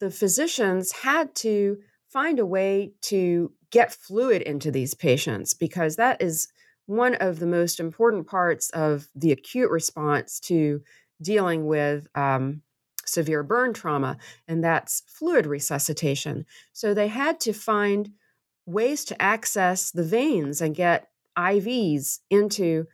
the 0.00 0.10
physicians 0.10 0.92
had 0.92 1.34
to 1.36 1.78
find 2.08 2.38
a 2.38 2.46
way 2.46 2.92
to 3.02 3.52
get 3.70 3.92
fluid 3.92 4.42
into 4.42 4.70
these 4.70 4.94
patients 4.94 5.54
because 5.54 5.96
that 5.96 6.22
is 6.22 6.48
one 6.86 7.14
of 7.16 7.38
the 7.38 7.46
most 7.46 7.80
important 7.80 8.26
parts 8.26 8.70
of 8.70 9.08
the 9.14 9.30
acute 9.30 9.70
response 9.70 10.40
to 10.40 10.80
dealing 11.20 11.66
with 11.66 12.06
um, 12.14 12.62
severe 13.08 13.42
burn 13.42 13.72
trauma, 13.72 14.18
and 14.46 14.62
that's 14.62 15.02
fluid 15.06 15.46
resuscitation. 15.46 16.46
So 16.72 16.94
they 16.94 17.08
had 17.08 17.40
to 17.40 17.52
find 17.52 18.10
ways 18.66 19.04
to 19.06 19.20
access 19.20 19.90
the 19.90 20.04
veins 20.04 20.60
and 20.60 20.74
get 20.74 21.08
IVs 21.36 22.18
into 22.30 22.86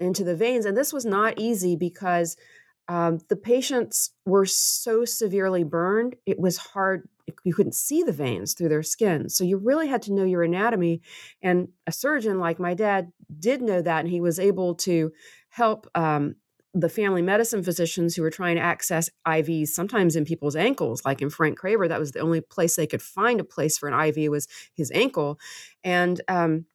into 0.00 0.24
the 0.24 0.34
veins, 0.34 0.64
and 0.66 0.76
this 0.76 0.92
was 0.92 1.04
not 1.04 1.38
easy 1.38 1.76
because 1.76 2.36
um, 2.88 3.20
the 3.28 3.36
patients 3.36 4.10
were 4.26 4.46
so 4.46 5.04
severely 5.04 5.64
burned, 5.64 6.16
it 6.26 6.38
was 6.38 6.56
hard. 6.56 7.08
You 7.44 7.54
couldn't 7.54 7.74
see 7.74 8.02
the 8.02 8.12
veins 8.12 8.54
through 8.54 8.68
their 8.68 8.82
skin. 8.82 9.28
So 9.28 9.44
you 9.44 9.56
really 9.56 9.86
had 9.86 10.02
to 10.02 10.12
know 10.12 10.24
your 10.24 10.42
anatomy. 10.42 11.02
And 11.40 11.68
a 11.86 11.92
surgeon 11.92 12.38
like 12.40 12.58
my 12.58 12.74
dad 12.74 13.12
did 13.38 13.62
know 13.62 13.80
that, 13.80 14.00
and 14.00 14.08
he 14.08 14.20
was 14.20 14.38
able 14.38 14.74
to 14.76 15.12
help 15.48 15.88
um, 15.94 16.34
the 16.74 16.88
family 16.88 17.22
medicine 17.22 17.62
physicians 17.62 18.14
who 18.14 18.22
were 18.22 18.30
trying 18.30 18.56
to 18.56 18.62
access 18.62 19.10
IVs, 19.26 19.68
sometimes 19.68 20.16
in 20.16 20.24
people's 20.24 20.56
ankles, 20.56 21.04
like 21.04 21.20
in 21.20 21.28
Frank 21.28 21.58
Craver. 21.58 21.88
That 21.88 22.00
was 22.00 22.12
the 22.12 22.20
only 22.20 22.40
place 22.40 22.76
they 22.76 22.86
could 22.86 23.02
find 23.02 23.40
a 23.40 23.44
place 23.44 23.76
for 23.76 23.88
an 23.88 24.08
IV 24.08 24.30
was 24.30 24.48
his 24.74 24.90
ankle. 24.92 25.38
And 25.84 26.20
um, 26.28 26.66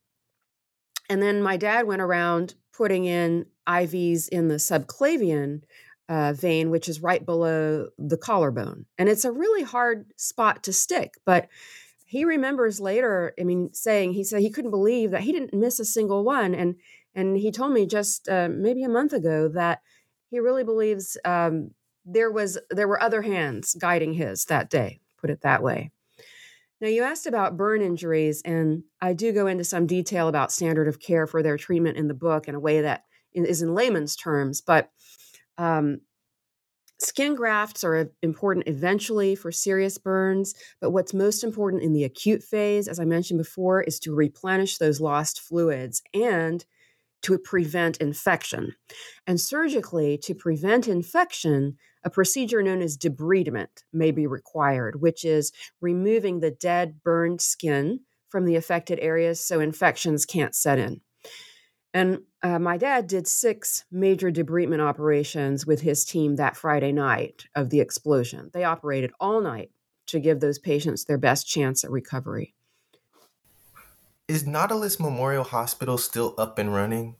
and 1.10 1.22
then 1.22 1.42
my 1.42 1.58
dad 1.58 1.88
went 1.88 2.02
around 2.02 2.56
putting 2.74 3.06
in 3.06 3.46
IVs 3.68 4.28
in 4.30 4.50
the 4.50 4.56
subclavian 4.56 5.64
uh, 6.10 6.34
vein, 6.34 6.70
which 6.70 6.88
is 6.88 7.02
right 7.02 7.26
below 7.26 7.90
the 7.98 8.18
collarbone. 8.18 8.86
And 8.98 9.10
it's 9.10 9.26
a 9.26 9.32
really 9.32 9.64
hard 9.64 10.06
spot 10.16 10.64
to 10.64 10.74
stick. 10.74 11.16
But 11.26 11.48
he 12.06 12.24
remembers 12.24 12.80
later, 12.80 13.34
I 13.40 13.44
mean, 13.44 13.74
saying 13.74 14.14
he 14.14 14.24
said 14.24 14.42
he 14.42 14.50
couldn't 14.50 14.72
believe 14.72 15.12
that 15.12 15.22
he 15.22 15.34
didn't 15.34 15.54
miss 15.54 15.80
a 15.80 15.86
single 15.86 16.24
one. 16.24 16.56
And 16.56 16.76
and 17.18 17.36
he 17.36 17.52
told 17.52 17.74
me 17.74 17.88
just 17.88 18.30
uh, 18.30 18.48
maybe 18.50 18.84
a 18.84 18.90
month 18.90 19.12
ago 19.12 19.50
that 19.50 19.82
he 20.30 20.40
really 20.40 20.64
believes 20.64 21.18
um, 21.26 21.72
there 22.06 22.32
was 22.32 22.60
there 22.70 22.88
were 22.88 23.02
other 23.02 23.24
hands 23.24 23.76
guiding 23.78 24.14
his 24.14 24.46
that 24.46 24.70
day. 24.70 25.02
Put 25.18 25.32
it 25.32 25.42
that 25.42 25.64
way. 25.64 25.92
Now, 26.80 26.90
you 26.90 27.02
asked 27.02 27.26
about 27.26 27.58
burn 27.58 27.82
injuries, 27.82 28.44
and 28.46 28.84
I 29.02 29.14
do 29.14 29.34
go 29.34 29.48
into 29.48 29.64
some 29.64 29.88
detail 29.88 30.28
about 30.28 30.52
standard 30.52 30.88
of 30.88 31.00
care 31.00 31.26
for 31.26 31.42
their 31.42 31.58
treatment 31.58 31.98
in 31.98 32.08
the 32.08 32.14
book 32.14 32.48
in 32.48 32.54
a 32.54 32.60
way 32.60 32.82
that 32.82 33.06
is 33.34 33.64
in 33.64 33.74
layman's 33.74 34.16
terms. 34.16 34.62
But 34.62 34.92
um, 35.58 36.02
skin 37.00 37.34
grafts 37.34 37.84
are 37.84 38.12
important 38.22 38.68
eventually 38.68 39.34
for 39.34 39.52
serious 39.52 39.98
burns, 39.98 40.54
but 40.80 40.92
what's 40.92 41.16
most 41.16 41.44
important 41.44 41.82
in 41.82 41.94
the 41.94 42.04
acute 42.04 42.44
phase, 42.44 42.88
as 42.88 43.00
I 43.00 43.06
mentioned 43.06 43.40
before, 43.40 43.82
is 43.82 44.00
to 44.02 44.14
replenish 44.14 44.78
those 44.78 45.02
lost 45.02 45.42
fluids 45.42 46.04
and 46.14 46.64
to 47.24 47.38
prevent 47.38 47.98
infection. 47.98 48.76
And 49.26 49.40
surgically, 49.40 50.18
to 50.20 50.36
prevent 50.36 50.88
infection, 50.88 51.78
a 52.04 52.10
procedure 52.10 52.62
known 52.62 52.82
as 52.82 52.98
debridement 52.98 53.84
may 53.92 54.12
be 54.12 54.28
required, 54.28 55.02
which 55.02 55.26
is 55.26 55.52
removing 55.82 56.40
the 56.40 56.52
dead, 56.52 57.04
burned 57.04 57.42
skin 57.42 58.02
from 58.30 58.46
the 58.46 58.56
affected 58.56 59.00
areas 59.00 59.40
so 59.40 59.60
infections 59.60 60.26
can't 60.26 60.56
set 60.56 60.80
in. 60.80 61.02
And 61.94 62.20
uh, 62.44 62.60
my 62.60 62.78
dad 62.78 63.08
did 63.08 63.28
six 63.28 63.86
major 63.92 64.32
debridement 64.32 64.82
operations 64.82 65.66
with 65.66 65.82
his 65.82 66.06
team 66.06 66.36
that 66.36 66.58
Friday 66.58 66.92
night 66.92 67.46
of 67.56 67.70
the 67.70 67.80
explosion. 67.80 68.52
They 68.54 68.64
operated 68.64 69.12
all 69.20 69.42
night 69.42 69.72
to 70.08 70.20
give 70.20 70.40
those 70.40 70.60
patients 70.60 71.06
their 71.06 71.18
best 71.18 71.48
chance 71.48 71.84
at 71.84 71.92
recovery. 71.92 72.54
Is 74.28 74.46
Nautilus 74.46 75.00
Memorial 75.00 75.46
Hospital 75.46 75.98
still 75.98 76.36
up 76.38 76.60
and 76.60 76.74
running? 76.74 77.16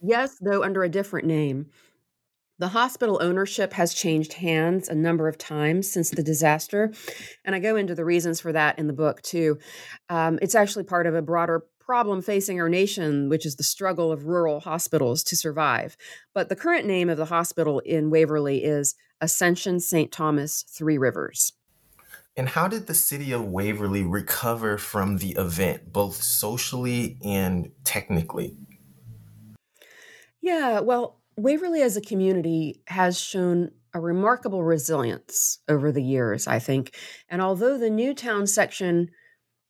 Yes, 0.00 0.38
though 0.40 0.62
under 0.62 0.84
a 0.84 0.88
different 0.88 1.26
name. 1.26 1.66
The 2.60 2.68
hospital 2.68 3.18
ownership 3.20 3.72
has 3.72 3.92
changed 3.92 4.34
hands 4.34 4.88
a 4.88 4.94
number 4.94 5.26
of 5.26 5.36
times 5.36 5.90
since 5.90 6.10
the 6.10 6.22
disaster. 6.22 6.92
And 7.44 7.52
I 7.52 7.58
go 7.58 7.74
into 7.74 7.96
the 7.96 8.04
reasons 8.04 8.40
for 8.40 8.52
that 8.52 8.78
in 8.78 8.86
the 8.86 8.92
book, 8.92 9.22
too. 9.22 9.58
Um, 10.08 10.38
it's 10.40 10.54
actually 10.54 10.84
part 10.84 11.08
of 11.08 11.16
a 11.16 11.22
broader 11.22 11.64
problem 11.80 12.22
facing 12.22 12.60
our 12.60 12.68
nation, 12.68 13.28
which 13.28 13.44
is 13.44 13.56
the 13.56 13.64
struggle 13.64 14.12
of 14.12 14.26
rural 14.26 14.60
hospitals 14.60 15.24
to 15.24 15.36
survive. 15.36 15.96
But 16.32 16.48
the 16.48 16.56
current 16.56 16.86
name 16.86 17.10
of 17.10 17.18
the 17.18 17.24
hospital 17.24 17.80
in 17.80 18.08
Waverly 18.08 18.62
is 18.62 18.94
Ascension 19.20 19.80
St. 19.80 20.12
Thomas 20.12 20.64
Three 20.68 20.96
Rivers. 20.96 21.54
And 22.36 22.48
how 22.48 22.66
did 22.66 22.86
the 22.86 22.94
city 22.94 23.32
of 23.32 23.44
Waverly 23.44 24.02
recover 24.02 24.76
from 24.76 25.18
the 25.18 25.36
event, 25.38 25.92
both 25.92 26.16
socially 26.16 27.18
and 27.24 27.70
technically? 27.84 28.56
Yeah, 30.40 30.80
well, 30.80 31.20
Waverly 31.36 31.82
as 31.82 31.96
a 31.96 32.00
community 32.00 32.82
has 32.88 33.20
shown 33.20 33.70
a 33.94 34.00
remarkable 34.00 34.64
resilience 34.64 35.60
over 35.68 35.92
the 35.92 36.02
years, 36.02 36.48
I 36.48 36.58
think. 36.58 36.96
And 37.28 37.40
although 37.40 37.78
the 37.78 37.90
Newtown 37.90 38.46
section 38.48 39.10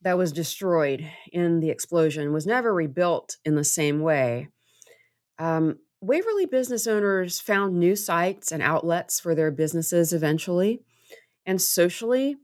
that 0.01 0.17
was 0.17 0.31
destroyed 0.31 1.09
in 1.31 1.59
the 1.59 1.69
explosion 1.69 2.33
was 2.33 2.45
never 2.45 2.73
rebuilt 2.73 3.37
in 3.45 3.55
the 3.55 3.63
same 3.63 4.01
way. 4.01 4.49
Um, 5.39 5.79
Waverly 6.01 6.45
business 6.45 6.85
owners 6.85 7.39
found 7.39 7.79
new 7.79 7.95
sites 7.95 8.51
and 8.51 8.61
outlets 8.61 9.19
for 9.19 9.33
their 9.33 9.49
businesses 9.49 10.13
eventually. 10.13 10.81
And 11.47 11.59
socially, 11.59 12.35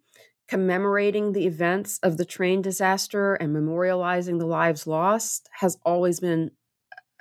commemorating 0.51 1.31
the 1.31 1.47
events 1.47 1.97
of 2.03 2.17
the 2.17 2.25
train 2.25 2.61
disaster 2.61 3.35
and 3.35 3.55
memorializing 3.55 4.37
the 4.37 4.45
lives 4.45 4.85
lost 4.85 5.47
has 5.53 5.77
always 5.85 6.19
been 6.19 6.51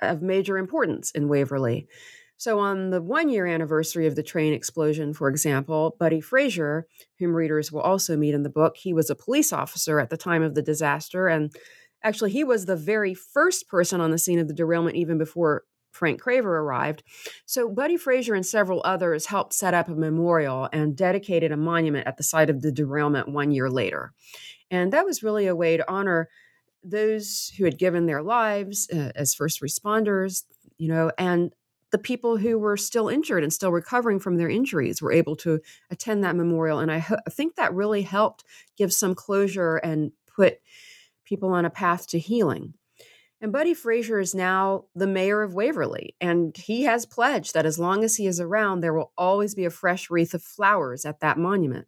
of 0.01 0.21
major 0.21 0.57
importance 0.57 1.11
in 1.11 1.29
Waverly. 1.29 1.87
So, 2.35 2.59
on 2.59 2.89
the 2.89 3.01
one 3.01 3.29
year 3.29 3.45
anniversary 3.45 4.05
of 4.05 4.17
the 4.17 4.23
train 4.23 4.51
explosion, 4.51 5.13
for 5.13 5.29
example, 5.29 5.95
Buddy 5.97 6.19
Frazier, 6.19 6.87
whom 7.19 7.33
readers 7.33 7.71
will 7.71 7.79
also 7.79 8.17
meet 8.17 8.33
in 8.33 8.43
the 8.43 8.49
book, 8.49 8.75
he 8.75 8.91
was 8.91 9.09
a 9.09 9.15
police 9.15 9.53
officer 9.53 10.01
at 10.01 10.09
the 10.09 10.17
time 10.17 10.43
of 10.43 10.53
the 10.53 10.61
disaster. 10.61 11.29
And 11.29 11.55
actually, 12.03 12.31
he 12.31 12.43
was 12.43 12.65
the 12.65 12.75
very 12.75 13.13
first 13.13 13.69
person 13.69 14.01
on 14.01 14.11
the 14.11 14.17
scene 14.17 14.39
of 14.39 14.49
the 14.49 14.53
derailment, 14.53 14.97
even 14.97 15.17
before 15.17 15.63
Frank 15.91 16.21
Craver 16.21 16.45
arrived. 16.45 17.03
So, 17.45 17.69
Buddy 17.69 17.97
Frazier 17.97 18.33
and 18.33 18.45
several 18.45 18.81
others 18.83 19.27
helped 19.27 19.53
set 19.53 19.73
up 19.73 19.89
a 19.89 19.95
memorial 19.95 20.69
and 20.71 20.95
dedicated 20.95 21.51
a 21.51 21.57
monument 21.57 22.07
at 22.07 22.17
the 22.17 22.23
site 22.23 22.49
of 22.49 22.61
the 22.61 22.71
derailment 22.71 23.27
one 23.27 23.51
year 23.51 23.69
later. 23.69 24.13
And 24.69 24.93
that 24.93 25.05
was 25.05 25.23
really 25.23 25.47
a 25.47 25.55
way 25.55 25.77
to 25.77 25.91
honor 25.91 26.29
those 26.83 27.51
who 27.57 27.65
had 27.65 27.77
given 27.77 28.05
their 28.05 28.23
lives 28.23 28.89
uh, 28.91 29.11
as 29.15 29.35
first 29.35 29.61
responders, 29.61 30.43
you 30.77 30.87
know, 30.87 31.11
and 31.17 31.53
the 31.91 31.97
people 31.97 32.37
who 32.37 32.57
were 32.57 32.77
still 32.77 33.09
injured 33.09 33.43
and 33.43 33.53
still 33.53 33.71
recovering 33.71 34.19
from 34.19 34.37
their 34.37 34.49
injuries 34.49 35.01
were 35.01 35.11
able 35.11 35.35
to 35.35 35.59
attend 35.89 36.23
that 36.23 36.35
memorial. 36.35 36.79
And 36.79 36.91
I, 36.91 36.99
ho- 36.99 37.19
I 37.27 37.29
think 37.29 37.55
that 37.55 37.73
really 37.73 38.01
helped 38.01 38.45
give 38.77 38.93
some 38.93 39.13
closure 39.13 39.75
and 39.77 40.13
put 40.25 40.59
people 41.25 41.49
on 41.49 41.65
a 41.65 41.69
path 41.69 42.07
to 42.07 42.19
healing. 42.19 42.73
And 43.41 43.51
Buddy 43.51 43.73
Frazier 43.73 44.19
is 44.19 44.35
now 44.35 44.85
the 44.93 45.07
mayor 45.07 45.41
of 45.41 45.55
Waverly, 45.55 46.15
and 46.21 46.55
he 46.55 46.83
has 46.83 47.07
pledged 47.07 47.55
that 47.55 47.65
as 47.65 47.79
long 47.79 48.03
as 48.03 48.15
he 48.15 48.27
is 48.27 48.39
around, 48.39 48.81
there 48.81 48.93
will 48.93 49.11
always 49.17 49.55
be 49.55 49.65
a 49.65 49.71
fresh 49.71 50.11
wreath 50.11 50.35
of 50.35 50.43
flowers 50.43 51.05
at 51.05 51.21
that 51.21 51.39
monument. 51.39 51.87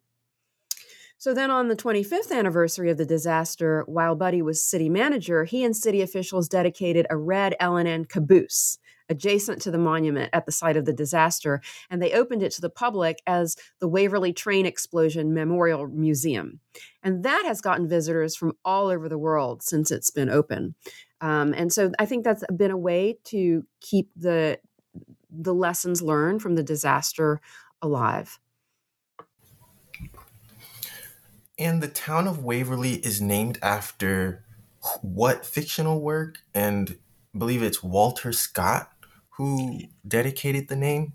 So 1.19 1.31
then 1.31 1.51
on 1.51 1.67
the 1.67 1.75
25th 1.75 2.31
anniversary 2.31 2.89
of 2.89 2.97
the 2.97 3.05
disaster, 3.05 3.83
while 3.85 4.15
Buddy 4.15 4.41
was 4.41 4.67
city 4.67 4.89
manager, 4.89 5.43
he 5.45 5.63
and 5.63 5.77
city 5.77 6.01
officials 6.01 6.49
dedicated 6.49 7.05
a 7.09 7.17
red 7.17 7.55
L&N 7.59 8.05
caboose 8.05 8.79
adjacent 9.09 9.61
to 9.61 9.71
the 9.71 9.77
monument 9.77 10.29
at 10.33 10.45
the 10.45 10.51
site 10.51 10.77
of 10.77 10.85
the 10.85 10.93
disaster, 10.93 11.61
and 11.89 12.01
they 12.01 12.13
opened 12.13 12.43
it 12.43 12.51
to 12.53 12.61
the 12.61 12.69
public 12.69 13.21
as 13.27 13.55
the 13.79 13.87
Waverly 13.87 14.33
Train 14.33 14.65
Explosion 14.65 15.33
Memorial 15.33 15.87
Museum. 15.87 16.59
And 17.01 17.23
that 17.23 17.43
has 17.45 17.61
gotten 17.61 17.87
visitors 17.87 18.35
from 18.35 18.53
all 18.63 18.87
over 18.87 19.09
the 19.09 19.17
world 19.17 19.63
since 19.63 19.91
it's 19.91 20.11
been 20.11 20.29
open. 20.29 20.75
Um, 21.21 21.53
and 21.53 21.71
so 21.71 21.91
I 21.99 22.05
think 22.05 22.23
that's 22.23 22.43
been 22.53 22.71
a 22.71 22.77
way 22.77 23.17
to 23.25 23.65
keep 23.79 24.09
the 24.15 24.59
the 25.35 25.53
lessons 25.53 26.01
learned 26.01 26.43
from 26.43 26.53
the 26.53 26.63
disaster 26.63 27.41
alive. 27.81 28.39
And 31.57 31.81
the 31.81 31.87
town 31.87 32.27
of 32.27 32.43
Waverly 32.43 32.95
is 32.95 33.21
named 33.21 33.57
after 33.61 34.43
what 35.01 35.45
fictional 35.45 36.01
work? 36.01 36.39
And 36.53 36.97
I 37.33 37.37
believe 37.37 37.63
it's 37.63 37.83
Walter 37.83 38.31
Scott 38.31 38.91
who 39.37 39.79
dedicated 40.07 40.67
the 40.67 40.75
name. 40.75 41.13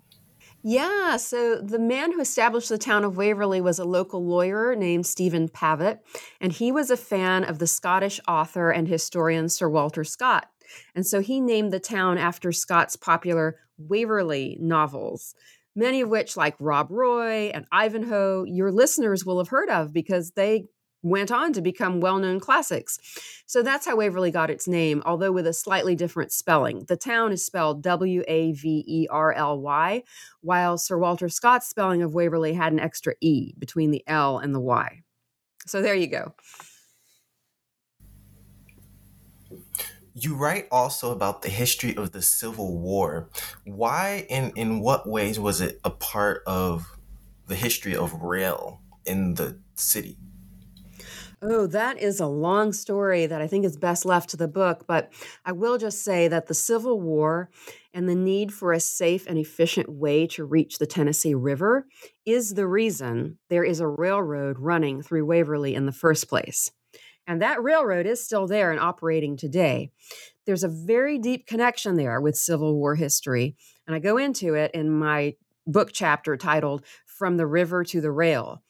Yeah, 0.62 1.16
so 1.18 1.60
the 1.60 1.78
man 1.78 2.12
who 2.12 2.20
established 2.20 2.68
the 2.68 2.78
town 2.78 3.04
of 3.04 3.16
Waverly 3.16 3.60
was 3.60 3.78
a 3.78 3.84
local 3.84 4.26
lawyer 4.26 4.74
named 4.74 5.06
Stephen 5.06 5.48
Pavatt, 5.48 6.00
and 6.40 6.52
he 6.52 6.72
was 6.72 6.90
a 6.90 6.96
fan 6.96 7.44
of 7.44 7.58
the 7.58 7.66
Scottish 7.66 8.20
author 8.26 8.70
and 8.70 8.88
historian 8.88 9.48
Sir 9.48 9.68
Walter 9.68 10.02
Scott. 10.02 10.50
And 10.94 11.06
so 11.06 11.20
he 11.20 11.40
named 11.40 11.72
the 11.72 11.80
town 11.80 12.18
after 12.18 12.50
Scott's 12.50 12.96
popular 12.96 13.56
Waverley 13.78 14.58
novels, 14.60 15.34
many 15.76 16.00
of 16.00 16.08
which, 16.08 16.36
like 16.36 16.56
Rob 16.58 16.90
Roy 16.90 17.50
and 17.54 17.64
Ivanhoe, 17.70 18.44
your 18.44 18.72
listeners 18.72 19.24
will 19.24 19.38
have 19.38 19.48
heard 19.48 19.70
of 19.70 19.92
because 19.92 20.32
they 20.32 20.64
went 21.02 21.30
on 21.30 21.52
to 21.52 21.60
become 21.60 22.00
well 22.00 22.18
known 22.18 22.40
classics. 22.40 22.98
So 23.46 23.62
that's 23.62 23.86
how 23.86 23.96
Waverly 23.96 24.30
got 24.30 24.50
its 24.50 24.66
name, 24.66 25.02
although 25.06 25.32
with 25.32 25.46
a 25.46 25.52
slightly 25.52 25.94
different 25.94 26.32
spelling. 26.32 26.84
The 26.88 26.96
town 26.96 27.32
is 27.32 27.44
spelled 27.44 27.82
W 27.82 28.22
A 28.26 28.52
V 28.52 28.84
E 28.86 29.06
R 29.10 29.32
L 29.32 29.60
Y, 29.60 30.02
while 30.40 30.78
Sir 30.78 30.98
Walter 30.98 31.28
Scott's 31.28 31.68
spelling 31.68 32.02
of 32.02 32.14
Waverley 32.14 32.54
had 32.54 32.72
an 32.72 32.80
extra 32.80 33.14
E 33.20 33.54
between 33.58 33.90
the 33.90 34.02
L 34.06 34.38
and 34.38 34.54
the 34.54 34.60
Y. 34.60 35.02
So 35.66 35.82
there 35.82 35.94
you 35.94 36.06
go. 36.06 36.34
You 40.14 40.34
write 40.34 40.66
also 40.72 41.12
about 41.12 41.42
the 41.42 41.48
history 41.48 41.96
of 41.96 42.10
the 42.10 42.22
Civil 42.22 42.78
War. 42.78 43.28
Why 43.64 44.26
and 44.28 44.52
in 44.56 44.80
what 44.80 45.08
ways 45.08 45.38
was 45.38 45.60
it 45.60 45.78
a 45.84 45.90
part 45.90 46.42
of 46.44 46.98
the 47.46 47.54
history 47.54 47.94
of 47.94 48.12
rail 48.14 48.80
in 49.06 49.34
the 49.34 49.60
city? 49.76 50.18
Oh, 51.40 51.68
that 51.68 51.98
is 51.98 52.18
a 52.18 52.26
long 52.26 52.72
story 52.72 53.26
that 53.26 53.40
I 53.40 53.46
think 53.46 53.64
is 53.64 53.76
best 53.76 54.04
left 54.04 54.30
to 54.30 54.36
the 54.36 54.48
book. 54.48 54.86
But 54.88 55.12
I 55.44 55.52
will 55.52 55.78
just 55.78 56.02
say 56.02 56.26
that 56.26 56.46
the 56.48 56.54
Civil 56.54 57.00
War 57.00 57.48
and 57.94 58.08
the 58.08 58.16
need 58.16 58.52
for 58.52 58.72
a 58.72 58.80
safe 58.80 59.24
and 59.28 59.38
efficient 59.38 59.88
way 59.88 60.26
to 60.28 60.44
reach 60.44 60.78
the 60.78 60.86
Tennessee 60.86 61.34
River 61.34 61.86
is 62.26 62.54
the 62.54 62.66
reason 62.66 63.38
there 63.50 63.62
is 63.62 63.78
a 63.78 63.86
railroad 63.86 64.58
running 64.58 65.00
through 65.00 65.26
Waverly 65.26 65.76
in 65.76 65.86
the 65.86 65.92
first 65.92 66.28
place. 66.28 66.72
And 67.26 67.40
that 67.40 67.62
railroad 67.62 68.06
is 68.06 68.24
still 68.24 68.46
there 68.46 68.72
and 68.72 68.80
operating 68.80 69.36
today. 69.36 69.90
There's 70.44 70.64
a 70.64 70.68
very 70.68 71.18
deep 71.18 71.46
connection 71.46 71.96
there 71.96 72.20
with 72.20 72.36
Civil 72.36 72.74
War 72.74 72.96
history. 72.96 73.54
And 73.86 73.94
I 73.94 74.00
go 74.00 74.16
into 74.16 74.54
it 74.54 74.72
in 74.72 74.90
my 74.90 75.34
book 75.66 75.90
chapter 75.92 76.36
titled 76.36 76.84
From 77.06 77.36
the 77.36 77.46
River 77.46 77.84
to 77.84 78.00
the 78.00 78.10
Rail. 78.10 78.62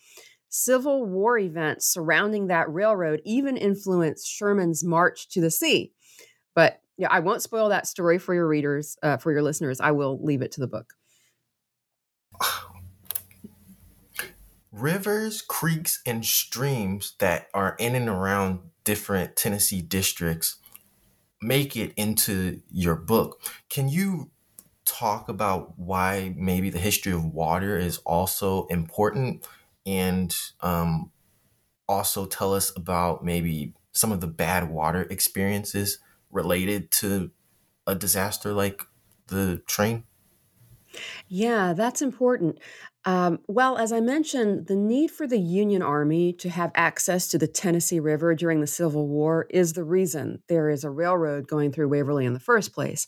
Civil 0.49 1.05
War 1.05 1.39
events 1.39 1.87
surrounding 1.87 2.47
that 2.49 2.73
railroad 2.73 3.21
even 3.25 3.57
influenced 3.57 4.27
Sherman's 4.27 4.85
march 4.85 5.29
to 5.31 5.41
the 5.41 5.51
sea. 5.51 5.93
But 6.55 6.81
yeah, 6.97 7.09
I 7.11 7.21
won't 7.21 7.43
spoil 7.43 7.69
that 7.69 7.87
story 7.87 8.19
for 8.19 8.35
your 8.35 8.49
readers, 8.49 8.97
uh, 9.03 9.19
for 9.19 9.31
your 9.31 9.43
listeners. 9.43 9.81
I 9.81 9.93
will 9.93 10.23
leave 10.23 10.43
it 10.43 10.53
to 10.53 10.61
the 10.61 10.67
book. 10.67 10.95
Rivers, 14.73 15.43
creeks, 15.43 16.01
and 16.07 16.25
streams 16.25 17.15
that 17.19 17.49
are 17.53 17.75
in 17.79 17.95
and 17.95 18.09
around 18.09 18.61
different 18.85 19.37
Tennessee 19.37 19.83
districts 19.83 20.57
make 21.41 21.77
it 21.77 21.93
into 21.97 22.61
your 22.71 22.97
book. 22.97 23.41
Can 23.69 23.89
you 23.89 24.31
talk 24.85 25.29
about 25.29 25.79
why 25.79 26.35
maybe 26.37 26.71
the 26.71 26.79
history 26.79 27.13
of 27.13 27.25
water 27.25 27.77
is 27.77 27.99
also 27.99 28.67
important 28.67 29.47
and 29.88 30.37
um, 30.61 31.11
also 31.88 32.27
tell 32.27 32.55
us 32.55 32.70
about 32.77 33.24
maybe 33.24 33.72
some 33.92 34.12
of 34.12 34.20
the 34.20 34.27
bad 34.27 34.70
water 34.70 35.07
experiences 35.11 35.98
related 36.31 36.90
to 36.90 37.31
a 37.87 37.94
disaster 37.94 38.53
like 38.53 38.83
the 39.29 39.62
train? 39.66 40.05
Yeah, 41.27 41.72
that's 41.72 42.03
important. 42.03 42.59
Um, 43.05 43.38
well, 43.46 43.79
as 43.79 43.92
I 43.92 44.01
mentioned, 44.01 44.66
the 44.66 44.77
need 44.77 45.11
for 45.11 45.27
the 45.27 45.38
Union 45.38 45.81
Army 45.81 46.35
to 46.35 46.51
have 46.51 46.70
access 46.74 47.29
to 47.29 47.38
the 47.38 47.46
Tennessee 47.46 48.01
River 48.01 48.35
during 48.35 48.61
the 48.61 48.66
Civil 48.66 49.09
War 49.09 49.46
is 49.48 49.72
the 49.72 49.85
reason 49.85 50.42
there 50.48 50.68
is 50.68 50.85
a 50.85 50.90
railroad 50.90 51.48
going 51.48 51.72
through 51.72 51.88
Waverly 51.88 52.27
in 52.27 52.35
the 52.35 52.40
first 52.40 52.74
place. 52.74 53.07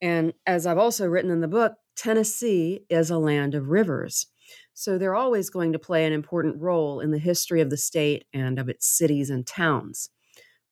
And 0.00 0.32
as 0.46 0.66
I've 0.66 0.78
also 0.78 1.06
written 1.06 1.30
in 1.30 1.40
the 1.40 1.48
book, 1.48 1.74
Tennessee 1.96 2.80
is 2.88 3.10
a 3.10 3.18
land 3.18 3.54
of 3.54 3.68
rivers. 3.68 4.28
So 4.80 4.96
they're 4.96 5.16
always 5.16 5.50
going 5.50 5.72
to 5.72 5.78
play 5.80 6.06
an 6.06 6.12
important 6.12 6.62
role 6.62 7.00
in 7.00 7.10
the 7.10 7.18
history 7.18 7.60
of 7.60 7.68
the 7.68 7.76
state 7.76 8.26
and 8.32 8.60
of 8.60 8.68
its 8.68 8.86
cities 8.86 9.28
and 9.28 9.44
towns. 9.44 10.08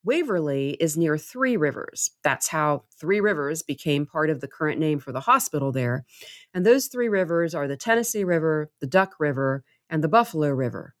Waverly 0.01 0.77
is 0.79 0.95
near 0.95 1.17
Three 1.17 1.57
Rivers. 1.57 2.11
That's 2.23 2.47
how 2.47 2.85
Three 2.97 3.19
Rivers 3.19 3.63
became 3.63 4.05
part 4.05 4.29
of 4.29 4.39
the 4.39 4.47
current 4.47 4.79
name 4.79 4.99
for 4.99 5.11
the 5.11 5.19
hospital 5.19 5.73
there. 5.73 6.05
And 6.53 6.65
those 6.65 6.87
three 6.87 7.09
rivers 7.09 7.53
are 7.53 7.67
the 7.67 7.75
Tennessee 7.75 8.23
River, 8.23 8.71
the 8.79 8.87
Duck 8.87 9.15
River, 9.19 9.65
and 9.89 10.01
the 10.01 10.07
Buffalo 10.07 10.51
River. 10.51 10.95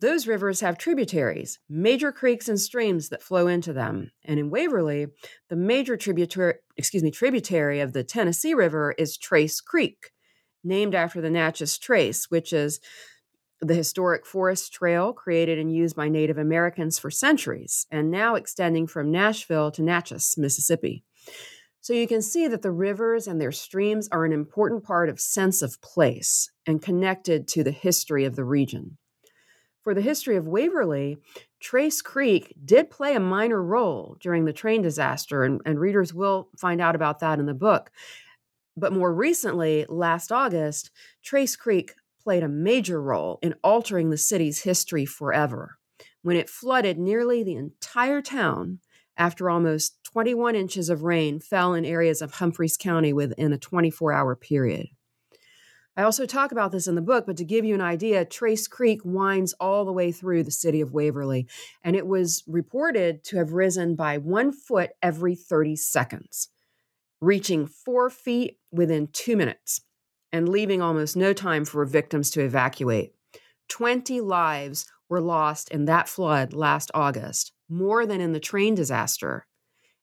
Those 0.00 0.26
rivers 0.26 0.58
have 0.58 0.76
tributaries, 0.76 1.60
major 1.68 2.10
creeks 2.10 2.48
and 2.48 2.58
streams 2.58 3.10
that 3.10 3.22
flow 3.22 3.46
into 3.46 3.72
them. 3.72 4.10
And 4.24 4.40
in 4.40 4.50
Waverly, 4.50 5.06
the 5.50 5.56
major 5.56 5.96
tributary, 5.96 6.54
excuse 6.76 7.04
me, 7.04 7.12
tributary 7.12 7.78
of 7.78 7.92
the 7.92 8.02
Tennessee 8.02 8.54
River 8.54 8.92
is 8.98 9.16
Trace 9.16 9.60
Creek 9.60 10.10
named 10.68 10.94
after 10.94 11.20
the 11.20 11.30
Natchez 11.30 11.78
Trace, 11.78 12.30
which 12.30 12.52
is 12.52 12.80
the 13.60 13.74
historic 13.74 14.24
forest 14.24 14.72
trail 14.72 15.12
created 15.12 15.58
and 15.58 15.72
used 15.72 15.96
by 15.96 16.08
Native 16.08 16.38
Americans 16.38 16.98
for 16.98 17.10
centuries, 17.10 17.86
and 17.90 18.10
now 18.10 18.36
extending 18.36 18.86
from 18.86 19.10
Nashville 19.10 19.72
to 19.72 19.82
Natchez, 19.82 20.36
Mississippi. 20.38 21.02
So 21.80 21.92
you 21.92 22.06
can 22.06 22.22
see 22.22 22.46
that 22.48 22.62
the 22.62 22.70
rivers 22.70 23.26
and 23.26 23.40
their 23.40 23.52
streams 23.52 24.08
are 24.12 24.24
an 24.24 24.32
important 24.32 24.84
part 24.84 25.08
of 25.08 25.20
sense 25.20 25.62
of 25.62 25.80
place 25.80 26.50
and 26.66 26.82
connected 26.82 27.48
to 27.48 27.64
the 27.64 27.70
history 27.70 28.24
of 28.24 28.36
the 28.36 28.44
region. 28.44 28.98
For 29.82 29.94
the 29.94 30.02
history 30.02 30.36
of 30.36 30.46
Waverly, 30.46 31.16
Trace 31.60 32.02
Creek 32.02 32.54
did 32.62 32.90
play 32.90 33.14
a 33.14 33.20
minor 33.20 33.62
role 33.62 34.16
during 34.20 34.44
the 34.44 34.52
train 34.52 34.82
disaster, 34.82 35.44
and, 35.44 35.60
and 35.64 35.80
readers 35.80 36.12
will 36.12 36.48
find 36.58 36.80
out 36.80 36.94
about 36.94 37.20
that 37.20 37.38
in 37.38 37.46
the 37.46 37.54
book. 37.54 37.90
But 38.78 38.92
more 38.92 39.12
recently, 39.12 39.84
last 39.88 40.30
August, 40.30 40.90
Trace 41.22 41.56
Creek 41.56 41.94
played 42.22 42.44
a 42.44 42.48
major 42.48 43.02
role 43.02 43.38
in 43.42 43.54
altering 43.64 44.10
the 44.10 44.16
city's 44.16 44.62
history 44.62 45.04
forever 45.04 45.78
when 46.22 46.36
it 46.36 46.48
flooded 46.48 46.98
nearly 46.98 47.42
the 47.42 47.56
entire 47.56 48.22
town 48.22 48.78
after 49.16 49.50
almost 49.50 49.98
21 50.04 50.54
inches 50.54 50.90
of 50.90 51.02
rain 51.02 51.40
fell 51.40 51.74
in 51.74 51.84
areas 51.84 52.22
of 52.22 52.34
Humphreys 52.34 52.76
County 52.76 53.12
within 53.12 53.52
a 53.52 53.58
24 53.58 54.12
hour 54.12 54.36
period. 54.36 54.86
I 55.96 56.04
also 56.04 56.26
talk 56.26 56.52
about 56.52 56.70
this 56.70 56.86
in 56.86 56.94
the 56.94 57.00
book, 57.00 57.26
but 57.26 57.36
to 57.38 57.44
give 57.44 57.64
you 57.64 57.74
an 57.74 57.80
idea, 57.80 58.24
Trace 58.24 58.68
Creek 58.68 59.00
winds 59.04 59.54
all 59.54 59.84
the 59.84 59.92
way 59.92 60.12
through 60.12 60.44
the 60.44 60.52
city 60.52 60.80
of 60.80 60.92
Waverly, 60.92 61.48
and 61.82 61.96
it 61.96 62.06
was 62.06 62.44
reported 62.46 63.24
to 63.24 63.38
have 63.38 63.52
risen 63.52 63.96
by 63.96 64.18
one 64.18 64.52
foot 64.52 64.90
every 65.02 65.34
30 65.34 65.74
seconds 65.74 66.50
reaching 67.20 67.66
four 67.66 68.10
feet 68.10 68.58
within 68.70 69.08
two 69.08 69.36
minutes 69.36 69.80
and 70.32 70.48
leaving 70.48 70.82
almost 70.82 71.16
no 71.16 71.32
time 71.32 71.64
for 71.64 71.84
victims 71.84 72.30
to 72.30 72.42
evacuate. 72.42 73.12
20 73.68 74.20
lives 74.20 74.86
were 75.08 75.20
lost 75.20 75.70
in 75.70 75.86
that 75.86 76.08
flood 76.08 76.52
last 76.52 76.90
August, 76.94 77.52
more 77.68 78.06
than 78.06 78.20
in 78.20 78.32
the 78.32 78.40
train 78.40 78.74
disaster. 78.74 79.46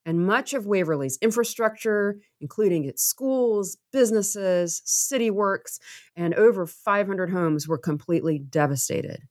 And 0.04 0.24
much 0.24 0.54
of 0.54 0.66
Waverly's 0.66 1.18
infrastructure, 1.20 2.20
including 2.40 2.84
its 2.84 3.02
schools, 3.02 3.76
businesses, 3.92 4.80
city 4.84 5.30
works, 5.30 5.80
and 6.14 6.32
over 6.34 6.64
500 6.64 7.30
homes, 7.30 7.66
were 7.66 7.78
completely 7.78 8.38
devastated. 8.38 9.22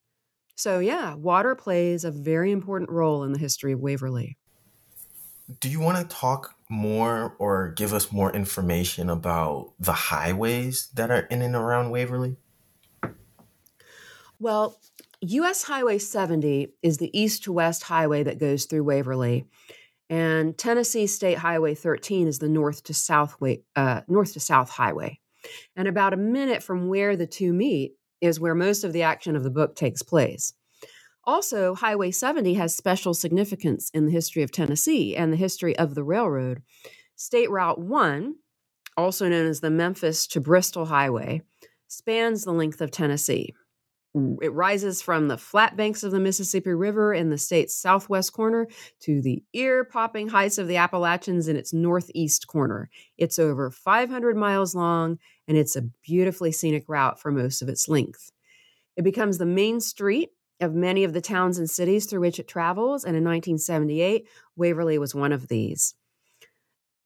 So, 0.55 0.79
yeah, 0.79 1.15
water 1.15 1.55
plays 1.55 2.03
a 2.03 2.11
very 2.11 2.51
important 2.51 2.89
role 2.89 3.23
in 3.23 3.31
the 3.31 3.39
history 3.39 3.71
of 3.71 3.79
Waverly. 3.79 4.37
Do 5.59 5.69
you 5.69 5.79
want 5.79 5.97
to 5.97 6.15
talk 6.15 6.54
more 6.69 7.35
or 7.39 7.71
give 7.71 7.93
us 7.93 8.11
more 8.11 8.31
information 8.31 9.09
about 9.09 9.73
the 9.79 9.93
highways 9.93 10.89
that 10.93 11.11
are 11.11 11.21
in 11.21 11.41
and 11.41 11.55
around 11.55 11.91
Waverly? 11.91 12.37
Well, 14.39 14.79
US 15.21 15.63
Highway 15.63 15.97
70 15.97 16.73
is 16.81 16.97
the 16.97 17.17
east 17.17 17.43
to 17.43 17.53
west 17.53 17.83
highway 17.83 18.23
that 18.23 18.39
goes 18.39 18.65
through 18.65 18.83
Waverly. 18.83 19.45
And 20.09 20.57
Tennessee 20.57 21.07
State 21.07 21.37
Highway 21.37 21.73
13 21.73 22.27
is 22.27 22.39
the 22.39 22.49
north 22.49 22.83
to 22.83 22.93
south 22.93 23.39
way, 23.41 23.63
uh, 23.75 24.01
north 24.07 24.33
to 24.33 24.39
south 24.39 24.69
highway. 24.69 25.19
And 25.75 25.87
about 25.87 26.13
a 26.13 26.17
minute 26.17 26.61
from 26.61 26.89
where 26.89 27.15
the 27.15 27.27
two 27.27 27.53
meet 27.53 27.93
is 28.21 28.39
where 28.39 28.55
most 28.55 28.83
of 28.83 28.93
the 28.93 29.03
action 29.03 29.35
of 29.35 29.43
the 29.43 29.49
book 29.49 29.75
takes 29.75 30.01
place. 30.01 30.53
Also, 31.27 31.73
Highway 31.73 32.11
70 32.11 32.53
has 32.53 32.75
special 32.75 33.13
significance 33.15 33.89
in 33.93 34.05
the 34.05 34.11
history 34.11 34.43
of 34.43 34.51
Tennessee 34.51 35.15
and 35.15 35.33
the 35.33 35.37
history 35.37 35.75
of 35.77 35.95
the 35.95 36.03
railroad. 36.03 36.61
State 37.15 37.49
Route 37.49 37.79
1, 37.79 38.35
also 38.95 39.27
known 39.27 39.47
as 39.47 39.59
the 39.59 39.71
Memphis 39.71 40.27
to 40.27 40.39
Bristol 40.39 40.85
Highway, 40.85 41.41
spans 41.87 42.43
the 42.43 42.51
length 42.51 42.79
of 42.79 42.91
Tennessee. 42.91 43.53
it 44.41 44.53
rises 44.53 45.01
from 45.01 45.27
the 45.27 45.37
flat 45.37 45.75
banks 45.75 46.03
of 46.03 46.11
the 46.11 46.19
Mississippi 46.19 46.71
River 46.73 47.13
in 47.13 47.29
the 47.29 47.37
state's 47.37 47.75
southwest 47.75 48.31
corner 48.31 48.67
to 49.01 49.21
the 49.21 49.43
ear 49.53 49.83
popping 49.83 50.29
heights 50.29 50.57
of 50.57 50.67
the 50.67 50.77
Appalachians 50.77 51.47
in 51.47 51.57
its 51.57 51.73
northeast 51.73 52.47
corner. 52.47 52.89
It's 53.17 53.39
over 53.39 53.71
500 53.71 54.37
miles 54.37 54.73
long 54.73 55.17
and 55.47 55.57
it's 55.57 55.75
a 55.75 55.89
beautifully 56.03 56.53
scenic 56.53 56.85
route 56.87 57.19
for 57.19 57.31
most 57.31 57.61
of 57.61 57.67
its 57.67 57.89
length. 57.89 58.31
It 58.95 59.03
becomes 59.03 59.37
the 59.37 59.45
main 59.45 59.81
street 59.81 60.29
of 60.61 60.73
many 60.73 61.03
of 61.03 61.13
the 61.13 61.21
towns 61.21 61.57
and 61.57 61.69
cities 61.69 62.05
through 62.05 62.21
which 62.21 62.39
it 62.39 62.47
travels, 62.47 63.03
and 63.03 63.15
in 63.15 63.23
1978, 63.23 64.27
Waverly 64.55 64.97
was 64.97 65.13
one 65.13 65.31
of 65.31 65.47
these. 65.47 65.95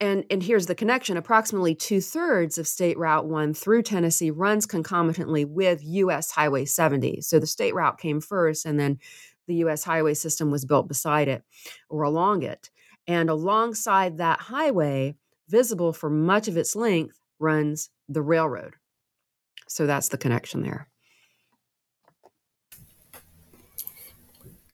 And, 0.00 0.24
and 0.30 0.42
here's 0.42 0.66
the 0.66 0.74
connection 0.74 1.18
approximately 1.18 1.74
two 1.74 2.00
thirds 2.00 2.56
of 2.56 2.66
State 2.66 2.96
Route 2.96 3.26
1 3.26 3.52
through 3.52 3.82
Tennessee 3.82 4.30
runs 4.30 4.64
concomitantly 4.64 5.44
with 5.44 5.84
US 5.84 6.30
Highway 6.30 6.64
70. 6.64 7.20
So 7.20 7.38
the 7.38 7.46
state 7.46 7.74
route 7.74 7.98
came 7.98 8.20
first, 8.20 8.64
and 8.64 8.80
then 8.80 8.98
the 9.46 9.56
US 9.56 9.84
highway 9.84 10.14
system 10.14 10.50
was 10.50 10.64
built 10.64 10.88
beside 10.88 11.28
it 11.28 11.42
or 11.90 12.02
along 12.02 12.44
it. 12.44 12.70
And 13.06 13.28
alongside 13.28 14.18
that 14.18 14.40
highway, 14.40 15.16
visible 15.48 15.92
for 15.92 16.08
much 16.08 16.48
of 16.48 16.56
its 16.56 16.74
length, 16.74 17.18
runs 17.38 17.90
the 18.08 18.22
railroad. 18.22 18.74
So 19.68 19.86
that's 19.86 20.08
the 20.08 20.18
connection 20.18 20.62
there. 20.62 20.89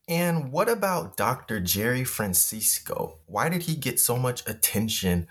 And 0.09 0.53
what 0.53 0.69
about 0.69 1.17
Dr. 1.17 1.61
Jerry 1.61 2.05
Francisco? 2.05 3.19
Why 3.27 3.49
did 3.49 3.63
he 3.63 3.75
get 3.75 3.99
so 3.99 4.17
much 4.17 4.49
attention? 4.49 5.27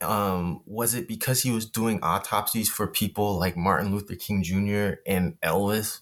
Um, 0.00 0.62
was 0.66 0.94
it 0.94 1.08
because 1.08 1.42
he 1.42 1.50
was 1.50 1.66
doing 1.66 2.00
autopsies 2.02 2.68
for 2.68 2.86
people 2.86 3.38
like 3.38 3.56
Martin 3.56 3.92
Luther 3.92 4.14
King 4.14 4.42
Jr. 4.42 5.00
and 5.06 5.38
Elvis? 5.40 6.00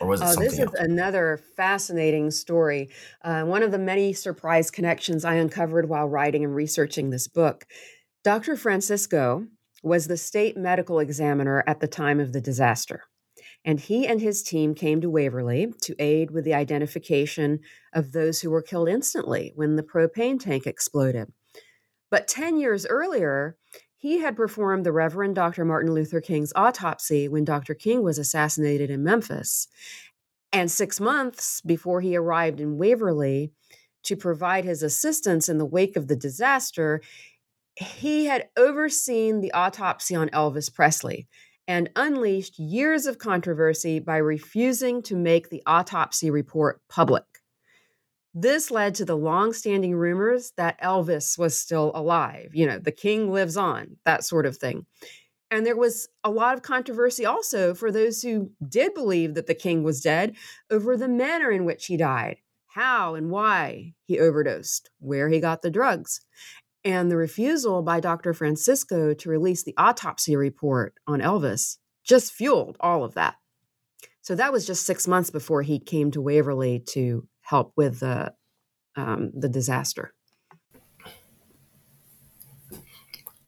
Or 0.00 0.08
was 0.08 0.20
it 0.20 0.24
oh, 0.24 0.40
this 0.40 0.54
is 0.54 0.60
else? 0.60 0.74
another 0.78 1.40
fascinating 1.56 2.30
story. 2.30 2.88
Uh, 3.22 3.44
one 3.44 3.62
of 3.62 3.72
the 3.72 3.78
many 3.78 4.12
surprise 4.12 4.70
connections 4.70 5.24
I 5.24 5.34
uncovered 5.34 5.88
while 5.88 6.08
writing 6.08 6.44
and 6.44 6.54
researching 6.54 7.10
this 7.10 7.28
book. 7.28 7.66
Dr. 8.24 8.56
Francisco 8.56 9.46
was 9.82 10.08
the 10.08 10.16
state 10.16 10.56
medical 10.56 10.98
examiner 10.98 11.62
at 11.66 11.80
the 11.80 11.88
time 11.88 12.20
of 12.20 12.32
the 12.32 12.40
disaster 12.40 13.04
and 13.66 13.80
he 13.80 14.06
and 14.06 14.20
his 14.20 14.44
team 14.44 14.74
came 14.76 15.00
to 15.00 15.10
Waverly 15.10 15.72
to 15.82 15.96
aid 15.98 16.30
with 16.30 16.44
the 16.44 16.54
identification 16.54 17.58
of 17.92 18.12
those 18.12 18.40
who 18.40 18.48
were 18.48 18.62
killed 18.62 18.88
instantly 18.88 19.52
when 19.56 19.74
the 19.74 19.82
propane 19.82 20.38
tank 20.38 20.68
exploded. 20.68 21.32
But 22.08 22.28
10 22.28 22.58
years 22.58 22.86
earlier, 22.86 23.56
he 23.96 24.20
had 24.20 24.36
performed 24.36 24.86
the 24.86 24.92
Reverend 24.92 25.34
Dr. 25.34 25.64
Martin 25.64 25.92
Luther 25.92 26.20
King's 26.20 26.52
autopsy 26.54 27.28
when 27.28 27.44
Dr. 27.44 27.74
King 27.74 28.04
was 28.04 28.18
assassinated 28.18 28.88
in 28.88 29.02
Memphis. 29.02 29.66
And 30.52 30.70
six 30.70 31.00
months 31.00 31.60
before 31.62 32.00
he 32.00 32.16
arrived 32.16 32.60
in 32.60 32.78
Waverly 32.78 33.50
to 34.04 34.14
provide 34.16 34.64
his 34.64 34.84
assistance 34.84 35.48
in 35.48 35.58
the 35.58 35.66
wake 35.66 35.96
of 35.96 36.06
the 36.06 36.14
disaster, 36.14 37.02
he 37.74 38.26
had 38.26 38.48
overseen 38.56 39.40
the 39.40 39.52
autopsy 39.52 40.14
on 40.14 40.28
Elvis 40.28 40.72
Presley 40.72 41.26
and 41.68 41.90
unleashed 41.96 42.58
years 42.58 43.06
of 43.06 43.18
controversy 43.18 43.98
by 43.98 44.16
refusing 44.16 45.02
to 45.02 45.16
make 45.16 45.50
the 45.50 45.62
autopsy 45.66 46.30
report 46.30 46.80
public. 46.88 47.24
This 48.34 48.70
led 48.70 48.94
to 48.96 49.04
the 49.04 49.16
long-standing 49.16 49.96
rumors 49.96 50.52
that 50.56 50.80
Elvis 50.82 51.38
was 51.38 51.58
still 51.58 51.90
alive. 51.94 52.50
You 52.52 52.66
know, 52.66 52.78
the 52.78 52.92
king 52.92 53.32
lives 53.32 53.56
on, 53.56 53.96
that 54.04 54.24
sort 54.24 54.44
of 54.44 54.58
thing. 54.58 54.84
And 55.50 55.64
there 55.64 55.76
was 55.76 56.08
a 56.22 56.30
lot 56.30 56.54
of 56.54 56.62
controversy 56.62 57.24
also 57.24 57.72
for 57.72 57.90
those 57.90 58.20
who 58.20 58.50
did 58.68 58.94
believe 58.94 59.34
that 59.34 59.46
the 59.46 59.54
king 59.54 59.82
was 59.82 60.00
dead 60.00 60.36
over 60.70 60.96
the 60.96 61.08
manner 61.08 61.50
in 61.50 61.64
which 61.64 61.86
he 61.86 61.96
died, 61.96 62.38
how 62.66 63.14
and 63.14 63.30
why 63.30 63.94
he 64.04 64.18
overdosed, 64.18 64.90
where 64.98 65.28
he 65.28 65.40
got 65.40 65.62
the 65.62 65.70
drugs. 65.70 66.20
And 66.86 67.10
the 67.10 67.16
refusal 67.16 67.82
by 67.82 67.98
Dr. 67.98 68.32
Francisco 68.32 69.12
to 69.12 69.28
release 69.28 69.64
the 69.64 69.74
autopsy 69.76 70.36
report 70.36 70.94
on 71.04 71.18
Elvis 71.18 71.78
just 72.04 72.32
fueled 72.32 72.76
all 72.78 73.02
of 73.02 73.14
that. 73.14 73.34
So 74.22 74.36
that 74.36 74.52
was 74.52 74.68
just 74.68 74.86
six 74.86 75.08
months 75.08 75.30
before 75.30 75.62
he 75.62 75.80
came 75.80 76.12
to 76.12 76.20
Waverly 76.20 76.78
to 76.90 77.26
help 77.40 77.72
with 77.76 77.98
the 77.98 78.34
um, 78.94 79.32
the 79.34 79.48
disaster. 79.48 80.14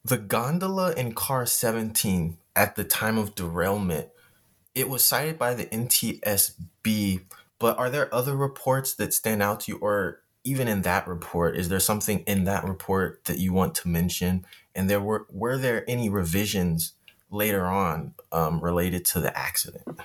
The 0.04 0.18
gondola 0.18 0.92
in 0.94 1.12
car 1.12 1.46
17 1.46 2.38
at 2.56 2.74
the 2.74 2.82
time 2.82 3.18
of 3.18 3.36
derailment, 3.36 4.08
it 4.74 4.88
was 4.88 5.04
cited 5.04 5.38
by 5.38 5.54
the 5.54 5.66
NTSB, 5.66 7.20
but 7.60 7.78
are 7.78 7.88
there 7.88 8.12
other 8.12 8.36
reports 8.36 8.94
that 8.94 9.14
stand 9.14 9.44
out 9.44 9.60
to 9.60 9.72
you 9.72 9.78
or 9.78 10.22
even 10.48 10.66
in 10.66 10.82
that 10.82 11.06
report, 11.06 11.56
is 11.56 11.68
there 11.68 11.80
something 11.80 12.20
in 12.20 12.44
that 12.44 12.64
report 12.64 13.24
that 13.26 13.38
you 13.38 13.52
want 13.52 13.74
to 13.76 13.88
mention? 13.88 14.46
And 14.74 14.88
there 14.88 15.00
were 15.00 15.26
were 15.30 15.58
there 15.58 15.84
any 15.88 16.08
revisions 16.08 16.94
later 17.30 17.66
on 17.66 18.14
um, 18.32 18.60
related 18.60 19.04
to 19.06 19.20
the 19.20 19.36
accident? 19.36 20.00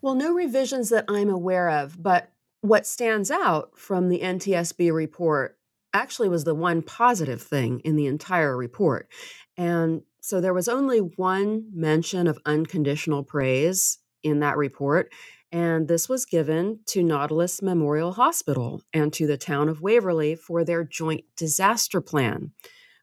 Well, 0.00 0.14
no 0.14 0.32
revisions 0.32 0.90
that 0.90 1.06
I'm 1.08 1.28
aware 1.28 1.68
of, 1.68 2.00
but 2.00 2.30
what 2.60 2.86
stands 2.86 3.30
out 3.30 3.76
from 3.76 4.08
the 4.08 4.20
NTSB 4.20 4.92
report 4.92 5.58
actually 5.92 6.28
was 6.28 6.44
the 6.44 6.54
one 6.54 6.82
positive 6.82 7.42
thing 7.42 7.80
in 7.80 7.96
the 7.96 8.06
entire 8.06 8.56
report. 8.56 9.08
And 9.56 10.02
so 10.20 10.40
there 10.40 10.54
was 10.54 10.68
only 10.68 10.98
one 10.98 11.70
mention 11.74 12.28
of 12.28 12.38
unconditional 12.46 13.24
praise 13.24 13.98
in 14.22 14.40
that 14.40 14.56
report, 14.56 15.12
and 15.52 15.88
this 15.88 16.08
was 16.08 16.24
given 16.24 16.80
to 16.86 17.02
Nautilus 17.02 17.62
Memorial 17.62 18.12
Hospital 18.12 18.82
and 18.92 19.12
to 19.12 19.26
the 19.26 19.36
town 19.36 19.68
of 19.68 19.80
Waverly 19.80 20.34
for 20.34 20.64
their 20.64 20.84
joint 20.84 21.24
disaster 21.36 22.00
plan, 22.00 22.52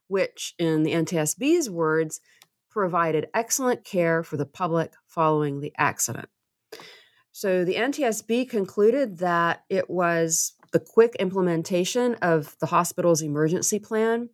which, 0.08 0.54
in 0.58 0.82
the 0.82 0.92
NTSB's 0.92 1.70
words, 1.70 2.20
provided 2.70 3.28
excellent 3.34 3.84
care 3.84 4.22
for 4.22 4.36
the 4.36 4.46
public 4.46 4.92
following 5.06 5.60
the 5.60 5.72
accident. 5.78 6.28
So 7.32 7.64
the 7.64 7.74
NTSB 7.76 8.48
concluded 8.48 9.18
that 9.18 9.64
it 9.68 9.88
was 9.88 10.52
the 10.72 10.80
quick 10.80 11.16
implementation 11.18 12.14
of 12.16 12.56
the 12.60 12.66
hospital's 12.66 13.22
emergency 13.22 13.78
plan, 13.78 14.28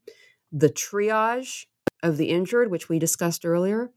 the 0.50 0.70
triage 0.70 1.66
of 2.02 2.16
the 2.16 2.30
injured, 2.30 2.70
which 2.70 2.88
we 2.88 2.98
discussed 2.98 3.44
earlier, 3.44 3.90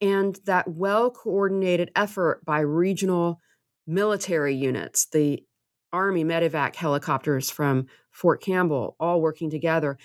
and 0.00 0.38
that 0.44 0.68
well 0.68 1.10
coordinated 1.10 1.90
effort 1.96 2.44
by 2.44 2.60
regional 2.60 3.40
military 3.88 4.54
units, 4.54 5.06
the 5.06 5.42
Army 5.92 6.22
medevac 6.22 6.76
helicopters 6.76 7.50
from 7.50 7.86
Fort 8.10 8.42
Campbell, 8.42 8.94
all 9.00 9.20
working 9.20 9.50
together. 9.50 9.96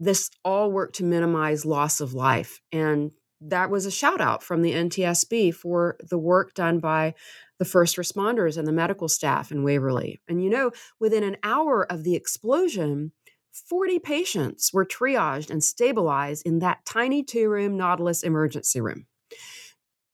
This 0.00 0.30
all 0.44 0.70
worked 0.72 0.96
to 0.96 1.04
minimize 1.04 1.64
loss 1.64 2.00
of 2.00 2.12
life. 2.12 2.60
And 2.72 3.12
that 3.40 3.70
was 3.70 3.86
a 3.86 3.90
shout 3.90 4.20
out 4.20 4.42
from 4.42 4.62
the 4.62 4.72
NTSB 4.72 5.54
for 5.54 5.96
the 6.00 6.18
work 6.18 6.54
done 6.54 6.80
by 6.80 7.14
the 7.58 7.64
first 7.64 7.96
responders 7.96 8.58
and 8.58 8.66
the 8.66 8.72
medical 8.72 9.08
staff 9.08 9.52
in 9.52 9.62
Waverly. 9.62 10.20
And 10.28 10.42
you 10.42 10.50
know, 10.50 10.72
within 10.98 11.22
an 11.22 11.36
hour 11.42 11.90
of 11.90 12.02
the 12.02 12.16
explosion, 12.16 13.12
40 13.52 13.98
patients 14.00 14.72
were 14.72 14.84
triaged 14.84 15.50
and 15.50 15.62
stabilized 15.62 16.46
in 16.46 16.58
that 16.60 16.84
tiny 16.84 17.22
two 17.22 17.48
room 17.48 17.76
Nautilus 17.76 18.22
emergency 18.22 18.80
room. 18.80 19.06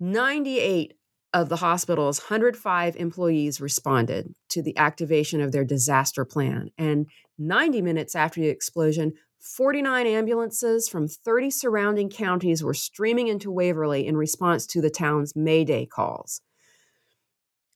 98 0.00 0.94
of 1.34 1.48
the 1.48 1.56
hospital's 1.56 2.20
105 2.20 2.96
employees 2.96 3.60
responded 3.60 4.32
to 4.48 4.62
the 4.62 4.76
activation 4.78 5.40
of 5.40 5.52
their 5.52 5.64
disaster 5.64 6.24
plan. 6.24 6.70
And 6.78 7.06
90 7.38 7.82
minutes 7.82 8.14
after 8.14 8.40
the 8.40 8.48
explosion, 8.48 9.12
49 9.40 10.06
ambulances 10.06 10.88
from 10.88 11.08
30 11.08 11.50
surrounding 11.50 12.08
counties 12.08 12.62
were 12.62 12.72
streaming 12.72 13.28
into 13.28 13.50
Waverly 13.50 14.06
in 14.06 14.16
response 14.16 14.66
to 14.68 14.80
the 14.80 14.88
town's 14.88 15.34
Mayday 15.36 15.84
calls. 15.84 16.40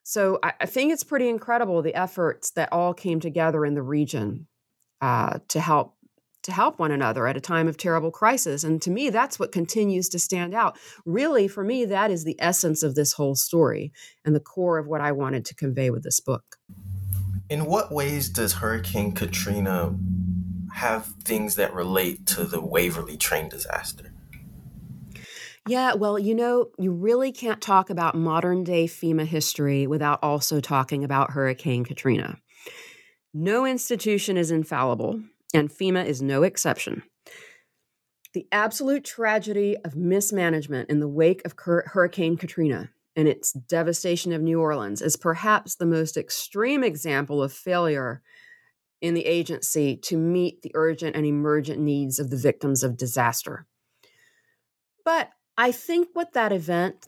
So 0.05 0.39
I, 0.43 0.55
I 0.61 0.67
think 0.67 0.93
it's 0.93 1.05
pretty 1.05 1.29
incredible 1.29 1.83
the 1.83 1.95
efforts 1.95 2.53
that 2.53 2.73
all 2.73 2.95
came 2.95 3.21
together 3.21 3.67
in 3.67 3.75
the 3.75 3.83
region 3.83 4.47
uh, 5.03 5.41
to 5.49 5.61
help 5.61 5.98
to 6.43 6.53
help 6.53 6.79
one 6.79 6.91
another 6.91 7.27
at 7.27 7.37
a 7.37 7.41
time 7.41 7.69
of 7.69 7.77
terrible 7.77 8.11
crisis. 8.11 8.65
And 8.65 8.81
to 8.83 8.91
me, 8.91 9.11
that's 9.11 9.39
what 9.39 9.53
continues 9.53 10.09
to 10.11 10.19
stand 10.19 10.55
out. 10.55 10.79
Really, 11.05 11.49
for 11.49 11.65
me, 11.65 11.85
that 11.87 12.11
is 12.11 12.25
the 12.25 12.37
essence 12.39 12.83
of 12.83 12.95
this 12.95 13.13
whole 13.13 13.35
story 13.35 13.93
and 14.25 14.35
the 14.35 14.41
core 14.41 14.79
of 14.79 14.87
what 14.87 15.01
I 15.01 15.13
wanted 15.13 15.45
to 15.47 15.55
convey 15.55 15.91
with 15.91 16.03
this 16.03 16.21
book. 16.21 16.57
In 17.51 17.65
what 17.65 17.93
ways 17.93 18.29
does 18.29 18.55
Hurricane 18.55 19.13
Katrina 19.13 19.95
have 20.75 21.07
things 21.25 21.57
that 21.57 21.75
relate 21.75 22.27
to 22.27 22.45
the 22.45 22.61
Waverly 22.61 23.17
train 23.17 23.49
disaster? 23.49 24.13
Yeah, 25.67 25.95
well, 25.95 26.19
you 26.19 26.35
know, 26.35 26.69
you 26.79 26.93
really 26.93 27.31
can't 27.31 27.61
talk 27.61 27.91
about 27.91 28.15
modern 28.15 28.65
day 28.65 28.87
FEMA 28.87 29.27
history 29.27 29.87
without 29.87 30.19
also 30.23 30.61
talking 30.61 31.05
about 31.05 31.33
Hurricane 31.33 31.85
Katrina. 31.85 32.39
No 33.35 33.67
institution 33.67 34.39
is 34.39 34.51
infallible, 34.51 35.21
and 35.55 35.71
FEMA 35.71 36.05
is 36.05 36.23
no 36.23 36.43
exception. 36.43 37.03
The 38.35 38.47
absolute 38.53 39.05
tragedy 39.05 39.77
of 39.85 39.97
mismanagement 39.97 40.91
in 40.91 41.01
the 41.01 41.09
wake 41.09 41.43
of 41.45 41.55
Hurricane 41.57 42.37
Katrina 42.37 42.91
and 43.17 43.27
its 43.27 43.53
devastation 43.53 44.33
of 44.33 44.43
New 44.43 44.61
Orleans 44.61 45.03
is 45.03 45.17
perhaps 45.17 45.75
the 45.75 45.87
most 45.87 46.17
extreme 46.17 46.85
example 46.85 47.43
of 47.43 47.53
failure 47.53 48.23
in 49.01 49.15
the 49.15 49.27
agency 49.27 49.97
to 49.97 50.17
meet 50.17 50.63
the 50.63 50.73
urgent 50.75 51.17
and 51.17 51.25
emergent 51.25 51.81
needs 51.81 52.19
of 52.19 52.31
the 52.31 52.37
victims 52.37 52.83
of 52.83 52.97
disaster. 52.97 53.67
But 55.05 55.31
I 55.57 55.73
think 55.73 56.09
what 56.13 56.35
that 56.35 56.53
event 56.53 57.07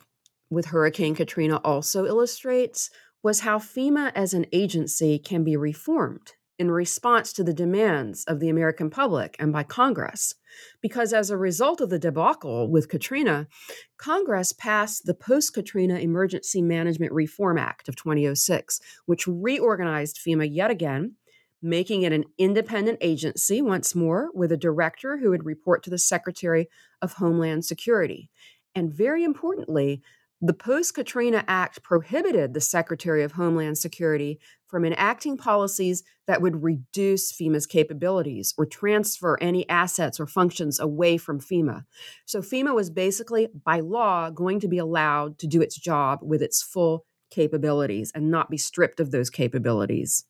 with 0.51 0.66
Hurricane 0.66 1.14
Katrina 1.14 1.57
also 1.59 2.07
illustrates 2.07 2.91
was 3.22 3.41
how 3.41 3.59
FEMA 3.59 4.11
as 4.14 4.32
an 4.32 4.47
agency 4.53 5.18
can 5.18 5.45
be 5.45 5.57
reformed 5.57 6.32
in 6.61 6.70
response 6.70 7.32
to 7.32 7.42
the 7.42 7.54
demands 7.54 8.22
of 8.24 8.38
the 8.38 8.50
American 8.50 8.90
public 8.90 9.34
and 9.38 9.50
by 9.50 9.62
Congress. 9.62 10.34
Because 10.82 11.14
as 11.14 11.30
a 11.30 11.36
result 11.38 11.80
of 11.80 11.88
the 11.88 11.98
debacle 11.98 12.70
with 12.70 12.90
Katrina, 12.90 13.48
Congress 13.96 14.52
passed 14.52 15.06
the 15.06 15.14
Post 15.14 15.54
Katrina 15.54 15.94
Emergency 15.94 16.61
Management 16.61 17.12
Reform 17.12 17.56
Act 17.56 17.88
of 17.88 17.96
2006, 17.96 18.78
which 19.06 19.26
reorganized 19.26 20.18
FEMA 20.18 20.46
yet 20.52 20.70
again, 20.70 21.14
making 21.62 22.02
it 22.02 22.12
an 22.12 22.24
independent 22.36 22.98
agency 23.00 23.62
once 23.62 23.94
more 23.94 24.28
with 24.34 24.52
a 24.52 24.58
director 24.58 25.16
who 25.16 25.30
would 25.30 25.46
report 25.46 25.82
to 25.84 25.90
the 25.90 25.98
Secretary 25.98 26.68
of 27.00 27.14
Homeland 27.14 27.64
Security. 27.64 28.28
And 28.74 28.92
very 28.92 29.24
importantly, 29.24 30.02
the 30.41 30.55
post 30.55 30.95
Katrina 30.95 31.45
Act 31.49 31.82
prohibited 31.82 32.55
the 32.55 32.61
Secretary 32.61 33.22
of 33.22 33.32
Homeland 33.32 33.76
Security 33.76 34.41
from 34.66 34.84
enacting 34.84 35.36
policies 35.36 36.03
that 36.26 36.41
would 36.41 36.62
reduce 36.62 37.32
FEMA's 37.32 37.66
capabilities 37.66 38.55
or 38.57 38.64
transfer 38.64 39.36
any 39.43 39.68
assets 39.68 40.18
or 40.18 40.26
functions 40.26 40.80
away 40.80 41.18
from 41.18 41.41
FEMA. 41.41 41.84
So 42.24 42.41
FEMA 42.41 42.74
was 42.74 42.88
basically, 42.88 43.49
by 43.64 43.80
law, 43.80 44.30
going 44.30 44.61
to 44.61 44.68
be 44.68 44.78
allowed 44.78 45.38
to 45.41 45.47
do 45.47 45.61
its 45.61 45.76
job 45.76 46.20
with 46.22 46.41
its 46.41 46.62
full 46.62 47.05
capabilities 47.30 48.11
and 48.14 48.30
not 48.30 48.49
be 48.49 48.57
stripped 48.57 49.01
of 49.01 49.11
those 49.11 49.28
capabilities. 49.28 50.24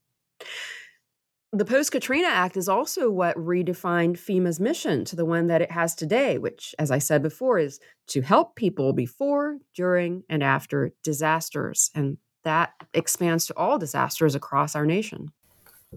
The 1.53 1.65
Post 1.65 1.91
Katrina 1.91 2.29
Act 2.29 2.57
is 2.57 2.69
also 2.69 3.11
what 3.11 3.37
redefined 3.37 4.17
FEMA's 4.17 4.61
mission 4.61 5.05
to 5.07 5.17
the 5.17 5.25
one 5.25 5.49
that 5.49 5.61
it 5.61 5.73
has 5.73 5.97
today, 5.97 6.39
which, 6.39 6.77
as 6.79 6.93
I 6.93 6.99
said 6.99 7.23
before, 7.23 7.59
is 7.59 7.81
to 8.09 8.21
help 8.21 8.55
people 8.55 8.93
before, 8.93 9.59
during, 9.75 10.23
and 10.29 10.45
after 10.45 10.93
disasters. 11.03 11.91
And 11.93 12.19
that 12.45 12.75
expands 12.95 13.47
to 13.47 13.57
all 13.57 13.81
disasters 13.81 14.37
across 14.37 14.77
our 14.77 14.87
nation. 14.87 15.33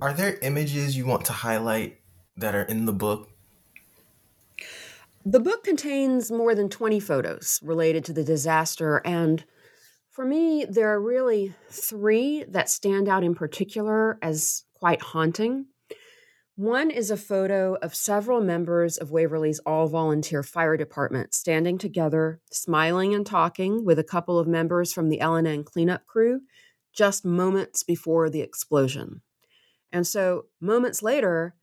Are 0.01 0.11
there 0.13 0.39
images 0.41 0.97
you 0.97 1.05
want 1.05 1.25
to 1.25 1.33
highlight 1.33 1.99
that 2.35 2.55
are 2.55 2.63
in 2.63 2.85
the 2.85 2.93
book? 2.93 3.29
The 5.23 5.39
book 5.39 5.63
contains 5.63 6.31
more 6.31 6.55
than 6.55 6.67
20 6.67 6.99
photos 6.99 7.59
related 7.63 8.03
to 8.05 8.13
the 8.13 8.23
disaster, 8.23 9.03
and 9.05 9.45
for 10.09 10.25
me, 10.25 10.65
there 10.65 10.89
are 10.89 10.99
really 10.99 11.53
three 11.69 12.43
that 12.47 12.69
stand 12.69 13.07
out 13.07 13.23
in 13.23 13.33
particular 13.33 14.17
as 14.21 14.63
quite 14.83 15.01
haunting. 15.01 15.65
One 16.57 16.91
is 16.91 17.09
a 17.09 17.15
photo 17.15 17.75
of 17.81 17.95
several 17.95 18.41
members 18.41 18.97
of 18.97 19.11
Waverly's 19.11 19.61
all 19.65 19.87
volunteer 19.87 20.43
fire 20.43 20.75
department 20.75 21.33
standing 21.33 21.77
together, 21.77 22.41
smiling 22.51 23.15
and 23.15 23.25
talking 23.25 23.85
with 23.85 23.97
a 23.97 24.03
couple 24.03 24.37
of 24.37 24.45
members 24.45 24.91
from 24.91 25.07
the 25.07 25.21
L&N 25.21 25.63
cleanup 25.63 26.05
crew 26.05 26.41
just 26.91 27.23
moments 27.23 27.81
before 27.81 28.29
the 28.29 28.41
explosion. 28.41 29.21
And 29.93 30.05
so, 30.05 30.47
moments 30.59 31.01
later, 31.01 31.55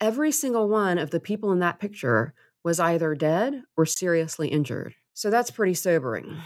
every 0.00 0.30
single 0.30 0.68
one 0.68 0.98
of 0.98 1.10
the 1.10 1.18
people 1.18 1.50
in 1.50 1.58
that 1.58 1.80
picture 1.80 2.32
was 2.62 2.78
either 2.78 3.16
dead 3.16 3.64
or 3.76 3.86
seriously 3.86 4.50
injured. 4.50 4.94
So 5.14 5.30
that's 5.30 5.50
pretty 5.50 5.74
sobering. 5.74 6.36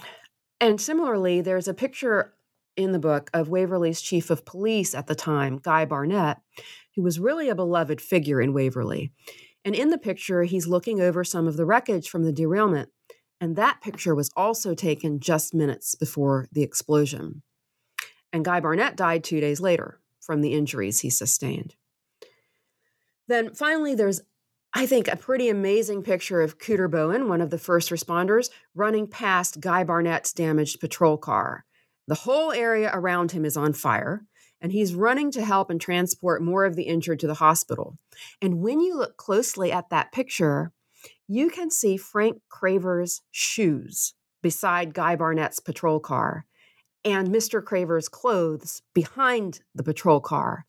And 0.62 0.80
similarly, 0.80 1.43
there's 1.43 1.68
a 1.68 1.74
picture 1.74 2.33
in 2.77 2.93
the 2.93 2.99
book 2.99 3.31
of 3.35 3.49
Waverly's 3.49 4.01
chief 4.01 4.31
of 4.31 4.45
police 4.45 4.95
at 4.95 5.07
the 5.07 5.14
time, 5.14 5.59
Guy 5.59 5.85
Barnett, 5.85 6.39
who 6.95 7.03
was 7.03 7.20
really 7.20 7.49
a 7.49 7.55
beloved 7.55 8.01
figure 8.01 8.41
in 8.41 8.53
Waverly. 8.53 9.12
And 9.64 9.75
in 9.75 9.91
the 9.91 9.99
picture, 9.99 10.43
he's 10.45 10.66
looking 10.66 11.01
over 11.01 11.25
some 11.25 11.47
of 11.47 11.57
the 11.57 11.66
wreckage 11.66 12.09
from 12.09 12.25
the 12.25 12.33
derailment. 12.33 12.89
And 13.41 13.57
that 13.57 13.81
picture 13.81 14.14
was 14.14 14.31
also 14.37 14.75
taken 14.75 15.20
just 15.20 15.55
minutes 15.55 15.95
before 15.95 16.49
the 16.53 16.62
explosion. 16.62 17.43
And 18.33 18.45
Guy 18.45 18.61
Barnett 18.61 18.97
died 18.97 19.25
two 19.25 19.41
days 19.41 19.61
later 19.61 20.01
from 20.20 20.41
the 20.41 20.55
injuries 20.55 21.01
he 21.01 21.11
sustained. 21.11 21.75
Then 23.29 23.55
finally, 23.55 23.95
there's, 23.95 24.20
I 24.75 24.87
think, 24.87 25.09
a 25.09 25.16
pretty 25.16 25.49
amazing 25.49 26.03
picture 26.03 26.41
of 26.41 26.59
Cooter 26.59 26.91
Bowen, 26.91 27.29
one 27.29 27.41
of 27.41 27.51
the 27.51 27.59
first 27.59 27.91
responders, 27.91 28.51
running 28.75 29.07
past 29.07 29.61
Guy 29.61 29.85
Barnett's 29.85 30.33
damaged 30.33 30.81
patrol 30.81 31.16
car. 31.16 31.64
The 32.09 32.14
whole 32.14 32.53
area 32.53 32.90
around 32.92 33.32
him 33.32 33.44
is 33.44 33.57
on 33.57 33.72
fire, 33.72 34.24
and 34.61 34.72
he's 34.72 34.94
running 34.94 35.30
to 35.32 35.44
help 35.44 35.70
and 35.70 35.80
transport 35.80 36.42
more 36.42 36.64
of 36.64 36.76
the 36.76 36.84
injured 36.84 37.20
to 37.20 37.26
the 37.26 37.34
hospital. 37.34 37.98
And 38.40 38.61
when 38.61 38.80
you 38.80 38.96
look 38.96 39.16
closely 39.16 39.72
at 39.72 39.90
that 39.90 40.12
picture, 40.12 40.72
you 41.28 41.50
can 41.50 41.70
see 41.70 41.96
Frank 41.96 42.40
Craver's 42.48 43.20
shoes 43.30 44.14
beside 44.42 44.94
Guy 44.94 45.16
Barnett's 45.16 45.61
patrol 45.61 46.00
car 46.00 46.46
and 47.05 47.28
Mr. 47.28 47.62
Craver's 47.62 48.09
clothes 48.09 48.82
behind 48.94 49.61
the 49.74 49.82
patrol 49.82 50.20
car. 50.20 50.66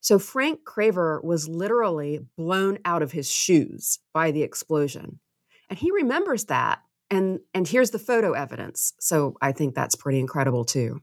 So 0.00 0.18
Frank 0.18 0.60
Craver 0.64 1.22
was 1.22 1.48
literally 1.48 2.20
blown 2.36 2.78
out 2.84 3.02
of 3.02 3.12
his 3.12 3.30
shoes 3.30 3.98
by 4.12 4.30
the 4.30 4.42
explosion. 4.42 5.20
And 5.68 5.78
he 5.78 5.90
remembers 5.90 6.46
that 6.46 6.80
and 7.10 7.40
and 7.54 7.66
here's 7.66 7.90
the 7.90 7.98
photo 7.98 8.32
evidence. 8.32 8.92
So 9.00 9.36
i 9.40 9.52
think 9.52 9.74
that's 9.74 9.94
pretty 9.94 10.20
incredible 10.20 10.64
too. 10.64 11.00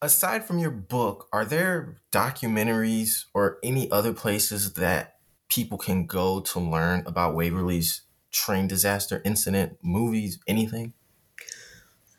Aside 0.00 0.44
from 0.44 0.58
your 0.58 0.70
book 0.70 1.28
are 1.32 1.44
there 1.44 1.96
documentaries 2.12 3.24
or 3.34 3.58
any 3.62 3.90
other 3.90 4.12
places 4.12 4.74
that 4.74 5.16
people 5.48 5.78
can 5.78 6.06
go 6.06 6.40
to 6.40 6.60
learn 6.60 7.02
about 7.06 7.34
waverly's 7.34 8.02
train 8.30 8.68
disaster 8.68 9.22
incident 9.24 9.78
movies 9.82 10.38
anything? 10.46 10.92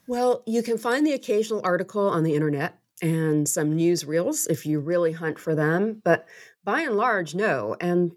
Well 0.08 0.44
you 0.46 0.64
can 0.64 0.78
find 0.78 1.06
the 1.06 1.14
occasional 1.14 1.62
article 1.64 2.10
on 2.10 2.24
the 2.24 2.36
internet 2.36 2.80
and 3.02 3.48
some 3.48 3.78
newsreels 3.78 4.50
if 4.50 4.66
you 4.66 4.80
really 4.80 5.14
hunt 5.14 5.40
for 5.40 5.56
them. 5.56 6.02
But 6.04 6.28
by 6.64 6.82
and 6.82 6.96
large 6.96 7.36
no. 7.36 7.76
And 7.80 8.12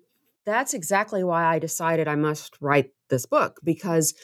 that's 0.44 0.74
exactly 0.74 1.22
why 1.22 1.44
I 1.44 1.58
decided 1.58 2.08
I 2.08 2.16
must 2.16 2.56
write 2.60 2.90
this 3.08 3.26
book 3.26 3.60
because 3.62 4.14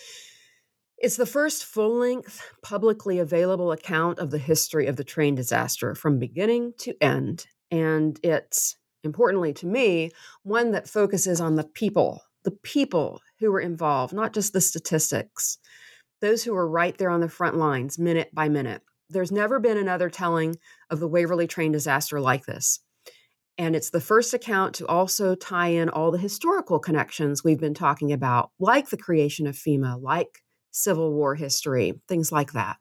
it's 0.98 1.16
the 1.16 1.26
first 1.26 1.64
full 1.64 1.98
length, 1.98 2.42
publicly 2.62 3.18
available 3.18 3.70
account 3.70 4.18
of 4.18 4.30
the 4.30 4.38
history 4.38 4.86
of 4.86 4.96
the 4.96 5.04
train 5.04 5.34
disaster 5.34 5.94
from 5.94 6.18
beginning 6.18 6.72
to 6.78 6.94
end. 7.00 7.46
And 7.70 8.18
it's, 8.24 8.76
importantly 9.04 9.52
to 9.54 9.66
me, 9.66 10.10
one 10.42 10.72
that 10.72 10.88
focuses 10.88 11.40
on 11.40 11.54
the 11.54 11.64
people, 11.64 12.22
the 12.42 12.50
people 12.50 13.20
who 13.38 13.52
were 13.52 13.60
involved, 13.60 14.12
not 14.12 14.32
just 14.32 14.52
the 14.52 14.60
statistics, 14.60 15.58
those 16.20 16.42
who 16.42 16.52
were 16.52 16.68
right 16.68 16.98
there 16.98 17.10
on 17.10 17.20
the 17.20 17.28
front 17.28 17.56
lines, 17.56 17.98
minute 17.98 18.30
by 18.34 18.48
minute. 18.48 18.82
There's 19.08 19.32
never 19.32 19.60
been 19.60 19.78
another 19.78 20.10
telling 20.10 20.56
of 20.90 20.98
the 20.98 21.08
Waverly 21.08 21.46
train 21.46 21.70
disaster 21.72 22.20
like 22.20 22.44
this. 22.44 22.80
And 23.58 23.74
it's 23.74 23.90
the 23.90 24.00
first 24.00 24.32
account 24.32 24.76
to 24.76 24.86
also 24.86 25.34
tie 25.34 25.68
in 25.68 25.88
all 25.88 26.12
the 26.12 26.18
historical 26.18 26.78
connections 26.78 27.42
we've 27.42 27.58
been 27.58 27.74
talking 27.74 28.12
about, 28.12 28.52
like 28.60 28.88
the 28.88 28.96
creation 28.96 29.48
of 29.48 29.56
FEMA, 29.56 30.00
like 30.00 30.44
Civil 30.70 31.12
War 31.12 31.34
history, 31.34 32.00
things 32.06 32.30
like 32.30 32.52
that. 32.52 32.76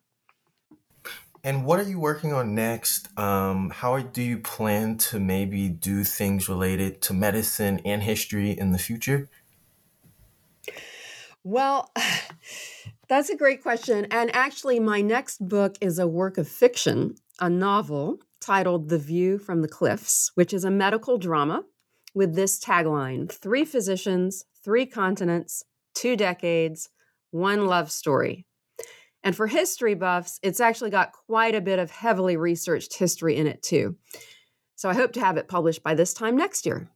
And 1.44 1.66
what 1.66 1.80
are 1.80 1.90
you 1.90 2.00
working 2.00 2.32
on 2.32 2.54
next? 2.54 3.08
Um, 3.18 3.72
how 3.72 3.98
do 4.00 4.22
you 4.22 4.38
plan 4.38 4.98
to 4.98 5.20
maybe 5.20 5.68
do 5.70 6.04
things 6.04 6.48
related 6.48 7.02
to 7.04 7.14
medicine 7.14 7.80
and 7.84 8.04
history 8.04 8.52
in 8.52 8.72
the 8.72 8.78
future? 8.78 9.30
Well, 11.44 11.92
that's 13.08 13.30
a 13.30 13.38
great 13.38 13.64
question. 13.64 14.06
And 14.12 14.36
actually, 14.36 14.80
my 14.80 15.02
next 15.02 15.48
book 15.48 15.78
is 15.82 15.98
a 15.98 16.08
work 16.08 16.38
of 16.38 16.48
fiction, 16.48 17.16
a 17.40 17.50
novel 17.50 18.20
titled 18.42 18.90
The 18.90 18.98
View 18.98 19.38
from 19.38 19.62
the 19.62 19.68
Cliffs, 19.68 20.32
which 20.36 20.54
is 20.54 20.64
a 20.64 20.72
medical 20.72 21.18
drama 21.18 21.64
with 22.14 22.36
this 22.36 22.60
tagline 22.60 23.32
Three 23.32 23.66
physicians, 23.66 24.46
three 24.64 24.86
continents, 24.86 25.64
two 25.94 26.16
decades, 26.16 26.90
one 27.32 27.66
love 27.66 27.92
story. 27.92 28.46
And 29.24 29.36
for 29.36 29.48
history 29.48 29.96
buffs, 29.96 30.40
it's 30.42 30.60
actually 30.60 30.90
got 30.90 31.12
quite 31.12 31.56
a 31.56 31.62
bit 31.62 31.80
of 31.80 31.92
heavily 31.92 32.38
researched 32.38 32.98
history 32.98 33.36
in 33.36 33.48
it, 33.48 33.62
too. 33.62 33.96
So 34.76 34.90
I 34.90 34.94
hope 34.94 35.12
to 35.14 35.20
have 35.20 35.38
it 35.38 35.48
published 35.48 35.84
by 35.84 35.96
this 35.96 36.14
time 36.14 36.38
next 36.38 36.66
year. 36.66 36.90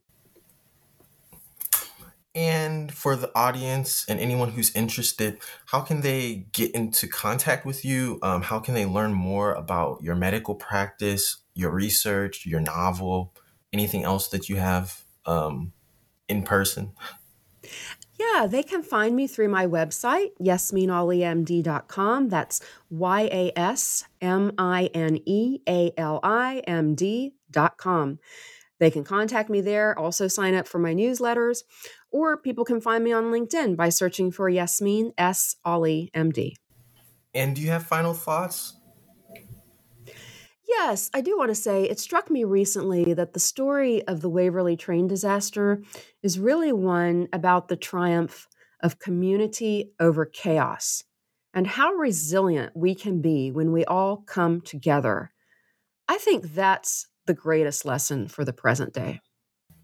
And 2.34 2.92
for 2.92 3.14
the 3.14 3.30
audience 3.34 4.06
and 4.08 4.18
anyone 4.18 4.52
who's 4.52 4.74
interested, 4.74 5.38
how 5.66 5.80
can 5.80 6.00
they 6.00 6.46
get 6.52 6.70
into 6.74 7.06
contact 7.06 7.66
with 7.66 7.84
you? 7.84 8.18
Um, 8.22 8.42
how 8.42 8.58
can 8.58 8.72
they 8.74 8.86
learn 8.86 9.12
more 9.12 9.52
about 9.52 10.02
your 10.02 10.14
medical 10.14 10.54
practice, 10.54 11.38
your 11.54 11.70
research, 11.70 12.46
your 12.46 12.60
novel, 12.60 13.34
anything 13.72 14.04
else 14.04 14.28
that 14.28 14.48
you 14.48 14.56
have 14.56 15.04
um, 15.26 15.72
in 16.26 16.42
person? 16.42 16.92
Yeah, 18.18 18.46
they 18.46 18.62
can 18.62 18.82
find 18.82 19.16
me 19.16 19.26
through 19.26 19.48
my 19.48 19.66
website, 19.66 20.30
yasminealimd.com. 20.40 22.28
That's 22.28 22.60
Y 22.90 23.22
A 23.32 23.52
S 23.56 24.04
M 24.20 24.52
I 24.58 24.90
N 24.94 25.18
E 25.26 25.60
A 25.68 25.92
L 25.96 26.20
I 26.22 26.62
M 26.66 26.94
D.com. 26.94 28.18
They 28.82 28.90
can 28.90 29.04
contact 29.04 29.48
me 29.48 29.60
there, 29.60 29.96
also 29.96 30.26
sign 30.26 30.56
up 30.56 30.66
for 30.66 30.80
my 30.80 30.92
newsletters, 30.92 31.58
or 32.10 32.36
people 32.36 32.64
can 32.64 32.80
find 32.80 33.04
me 33.04 33.12
on 33.12 33.26
LinkedIn 33.26 33.76
by 33.76 33.90
searching 33.90 34.32
for 34.32 34.48
Yasmine 34.48 35.12
S. 35.16 35.54
Ali, 35.64 36.10
MD. 36.16 36.54
And 37.32 37.54
do 37.54 37.62
you 37.62 37.68
have 37.68 37.86
final 37.86 38.12
thoughts? 38.12 38.74
Yes, 40.66 41.10
I 41.14 41.20
do 41.20 41.38
want 41.38 41.50
to 41.50 41.54
say 41.54 41.84
it 41.84 42.00
struck 42.00 42.28
me 42.28 42.42
recently 42.42 43.14
that 43.14 43.34
the 43.34 43.38
story 43.38 44.04
of 44.08 44.20
the 44.20 44.28
Waverly 44.28 44.76
train 44.76 45.06
disaster 45.06 45.80
is 46.24 46.40
really 46.40 46.72
one 46.72 47.28
about 47.32 47.68
the 47.68 47.76
triumph 47.76 48.48
of 48.80 48.98
community 48.98 49.92
over 50.00 50.26
chaos 50.26 51.04
and 51.54 51.68
how 51.68 51.92
resilient 51.92 52.72
we 52.74 52.96
can 52.96 53.20
be 53.20 53.52
when 53.52 53.70
we 53.70 53.84
all 53.84 54.16
come 54.16 54.60
together. 54.60 55.30
I 56.08 56.18
think 56.18 56.54
that's 56.54 57.06
the 57.26 57.34
greatest 57.34 57.84
lesson 57.84 58.28
for 58.28 58.44
the 58.44 58.52
present 58.52 58.92
day. 58.92 59.20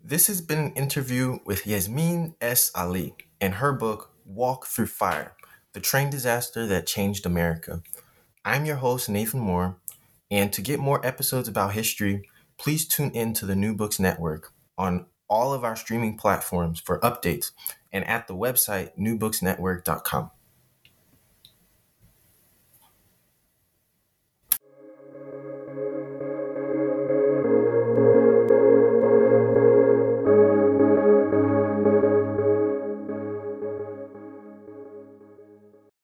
This 0.03 0.27
has 0.27 0.41
been 0.41 0.59
an 0.59 0.73
interview 0.73 1.39
with 1.45 1.67
Yasmine 1.67 2.35
S. 2.41 2.71
Ali 2.75 3.15
in 3.41 3.53
her 3.53 3.73
book, 3.73 4.13
Walk 4.25 4.67
Through 4.67 4.87
Fire 4.87 5.35
The 5.73 5.81
Train 5.81 6.11
Disaster 6.11 6.67
That 6.67 6.87
Changed 6.87 7.27
America. 7.27 7.83
I'm 8.45 8.65
your 8.65 8.77
host, 8.77 9.09
Nathan 9.09 9.41
Moore, 9.41 9.77
and 10.31 10.53
to 10.53 10.63
get 10.63 10.81
more 10.81 11.05
episodes 11.05 11.49
about 11.49 11.75
history, 11.75 12.29
please 12.59 12.87
tune 12.87 13.11
in 13.11 13.33
to 13.35 13.47
the 13.47 13.57
New 13.57 13.75
Books 13.75 14.01
Network 14.01 14.53
on 14.77 15.07
all 15.29 15.53
of 15.53 15.65
our 15.65 15.77
streaming 15.77 16.17
platforms 16.17 16.81
for 16.81 16.99
updates 17.01 17.51
and 17.93 18.05
at 18.07 18.29
the 18.29 18.35
website 18.35 18.91
newbooksnetwork.com. 18.99 20.31